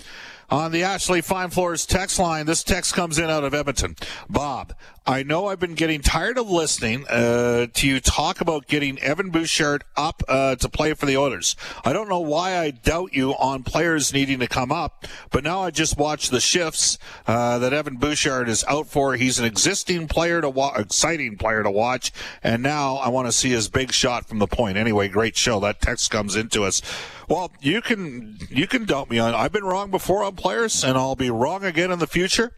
On 0.50 0.72
the 0.72 0.84
Ashley 0.84 1.20
Fine 1.20 1.50
Floors 1.50 1.86
text 1.86 2.20
line, 2.20 2.46
this 2.46 2.64
text 2.64 2.94
comes 2.94 3.20
in 3.20 3.30
out 3.30 3.44
of 3.44 3.54
Edmonton. 3.54 3.98
Bob, 4.30 4.74
I 5.06 5.22
know 5.22 5.48
I've 5.48 5.60
been 5.60 5.74
getting 5.74 6.00
tired 6.00 6.38
of 6.38 6.50
listening 6.50 7.06
uh, 7.10 7.68
to 7.74 7.88
you 7.88 8.00
talk 8.00 8.40
about 8.40 8.66
getting 8.66 8.98
Evan 9.00 9.30
Bouchard 9.30 9.84
up 9.98 10.24
uh, 10.30 10.56
to 10.56 10.70
play 10.70 10.94
for 10.94 11.06
the 11.06 11.18
Oilers. 11.18 11.58
I 11.84 11.92
don't 11.92 12.08
know 12.08 12.22
why 12.22 12.58
I 12.58 12.72
doubt 12.72 13.14
you 13.14 13.32
on 13.32 13.64
players 13.64 14.14
needing 14.14 14.40
to 14.40 14.48
come 14.48 14.72
up, 14.72 15.06
but 15.32 15.44
now 15.44 15.64
I 15.64 15.70
just 15.70 15.98
watched 15.98 16.32
the 16.32 16.40
shifts 16.40 16.98
uh, 17.26 17.60
that 17.60 17.74
Evan 17.74 17.98
Bouchard 17.98 18.48
is 18.48 18.64
out 18.70 18.88
for. 18.88 19.16
He's 19.16 19.40
an 19.40 19.46
existing 19.46 20.08
player 20.08 20.40
to 20.40 20.50
watch, 20.50 20.80
exciting 20.80 21.36
player 21.36 21.62
to 21.62 21.72
watch, 21.72 22.14
and 22.42 22.64
now 22.64 22.96
I 22.96 23.10
want 23.10 23.28
to 23.28 23.34
see 23.34 23.50
his 23.50 23.68
big 23.68 23.92
shot 23.92 24.30
from 24.30 24.40
the 24.40 24.48
point. 24.48 24.78
Anyway, 24.78 25.10
great 25.10 25.36
show. 25.36 25.60
That 25.60 25.82
text 25.82 26.10
comes 26.10 26.38
into 26.38 26.64
us. 26.64 26.82
Well, 27.28 27.52
you 27.60 27.82
can 27.82 28.38
you 28.50 28.68
can 28.68 28.86
dump 28.86 29.10
me 29.10 29.20
on. 29.20 29.36
I've 29.36 29.52
been 29.52 29.66
wrong 29.66 29.92
before 29.92 30.24
on 30.24 30.36
players, 30.36 30.84
and 30.84 30.98
I'll 30.98 31.18
be 31.18 31.30
wrong 31.30 31.66
again 31.66 31.92
in 31.92 32.00
the 32.00 32.08
future. 32.08 32.54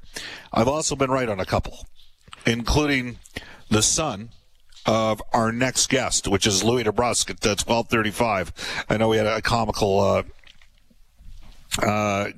I've 0.54 0.68
also 0.68 0.96
been 0.96 1.10
right 1.10 1.28
on 1.28 1.40
a 1.40 1.46
couple, 1.46 1.88
including 2.46 3.18
the 3.70 3.82
son 3.82 4.30
of 4.86 5.24
our 5.34 5.52
next 5.52 5.90
guest, 5.90 6.28
which 6.28 6.46
is 6.46 6.64
Louis 6.64 6.84
DeBrusk 6.84 7.32
at 7.32 7.60
twelve 7.60 7.90
thirty-five. 7.90 8.54
I 8.88 8.98
know 8.98 9.10
we 9.10 9.18
had 9.18 9.26
a 9.26 9.42
comical. 9.42 10.00
Uh, 10.00 10.24
uh, 11.84 12.30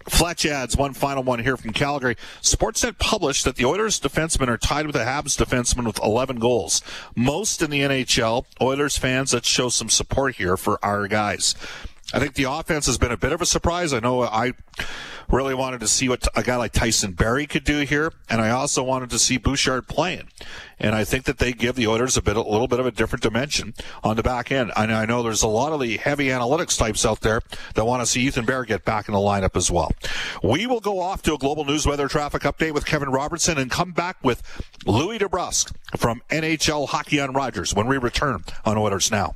Fletch 0.10 0.45
adds 0.45 0.75
one 0.75 0.93
final 0.93 1.23
one 1.23 1.39
here 1.39 1.58
from 1.58 1.73
Calgary. 1.73 2.15
Sportsnet 2.41 2.97
published 2.97 3.45
that 3.45 3.56
the 3.56 3.65
Oilers 3.65 3.99
defensemen 3.99 4.47
are 4.47 4.58
tied 4.58 4.86
with 4.86 4.95
the 4.95 5.01
Habs 5.01 5.38
defenseman 5.38 5.86
with 5.86 5.99
11 6.01 6.38
goals. 6.38 6.82
Most 7.15 7.62
in 7.62 7.69
the 7.69 7.82
NHL. 7.82 8.45
Oilers 8.60 8.97
fans, 8.97 9.34
let's 9.34 9.47
show 9.47 9.69
some 9.69 9.89
support 9.89 10.36
here 10.36 10.58
for 10.58 10.84
our 10.84 11.08
guys. 11.08 11.56
I 12.13 12.19
think 12.19 12.34
the 12.34 12.43
offense 12.43 12.86
has 12.88 12.97
been 12.97 13.12
a 13.12 13.17
bit 13.17 13.32
of 13.32 13.41
a 13.41 13.45
surprise. 13.45 13.93
I 13.93 14.00
know 14.00 14.24
I 14.24 14.54
really 15.30 15.54
wanted 15.56 15.80
to 15.80 15.88
see 15.88 16.10
what 16.10 16.28
a 16.36 16.43
guy 16.43 16.58
like 16.58 16.74
Tyson 16.74 17.13
Barrie 17.13 17.47
could 17.47 17.63
do 17.63 17.82
here, 17.82 18.12
and 18.30 18.41
I 18.41 18.50
also 18.50 18.84
wanted 18.84 19.10
to 19.12 19.19
see 19.19 19.38
Bouchard 19.38 19.88
playing. 19.88 20.28
And 20.78 20.93
I 20.93 21.04
think 21.04 21.26
that 21.26 21.38
they 21.38 21.54
give 21.54 21.76
the 21.76 21.88
Oilers 21.88 22.17
a 22.17 22.21
bit, 22.21 22.36
a 22.36 22.41
little 22.41 22.67
bit 22.67 22.80
of 22.80 22.86
a 22.86 22.91
different 22.91 23.24
dimension 23.24 23.74
on 24.04 24.15
the 24.15 24.24
back 24.24 24.52
end. 24.52 24.71
And 24.76 24.91
I 24.91 25.06
know 25.06 25.24
there's 25.24 25.43
a 25.43 25.47
lot 25.47 25.71
of 25.71 25.80
the 25.80 25.97
heavy 25.97 26.28
analytics 26.28 26.78
types 26.78 27.06
out 27.06 27.21
there 27.21 27.41
that 27.76 27.86
want 27.86 28.02
to 28.02 28.06
see 28.06 28.21
Ethan 28.21 28.45
Bear 28.45 28.65
get 28.65 28.84
back 28.84 29.08
in 29.08 29.13
the 29.13 29.19
lineup 29.19 29.56
as 29.56 29.71
well. 29.71 29.91
We 30.43 30.65
will 30.65 30.80
go 30.80 31.00
off 31.00 31.21
to 31.24 31.36
a 31.36 31.38
global 31.38 31.65
news 31.65 31.86
weather 31.86 32.08
traffic 32.08 32.41
update 32.41 32.74
with 32.74 32.86
Kevin 32.86 33.10
Robertson 33.10 33.58
and 33.58 33.69
come 33.71 33.91
back 33.91 34.17
with 34.24 34.41
Louis 34.86 35.19
DeBrusk 35.19 35.74
from 35.97 36.21
NHL 36.30 36.89
Hockey 36.89 37.19
on 37.19 37.34
Rogers 37.34 37.74
when 37.74 37.88
we 37.88 37.97
return 37.97 38.43
on 38.65 38.78
Oilers 38.78 39.12
Now. 39.12 39.36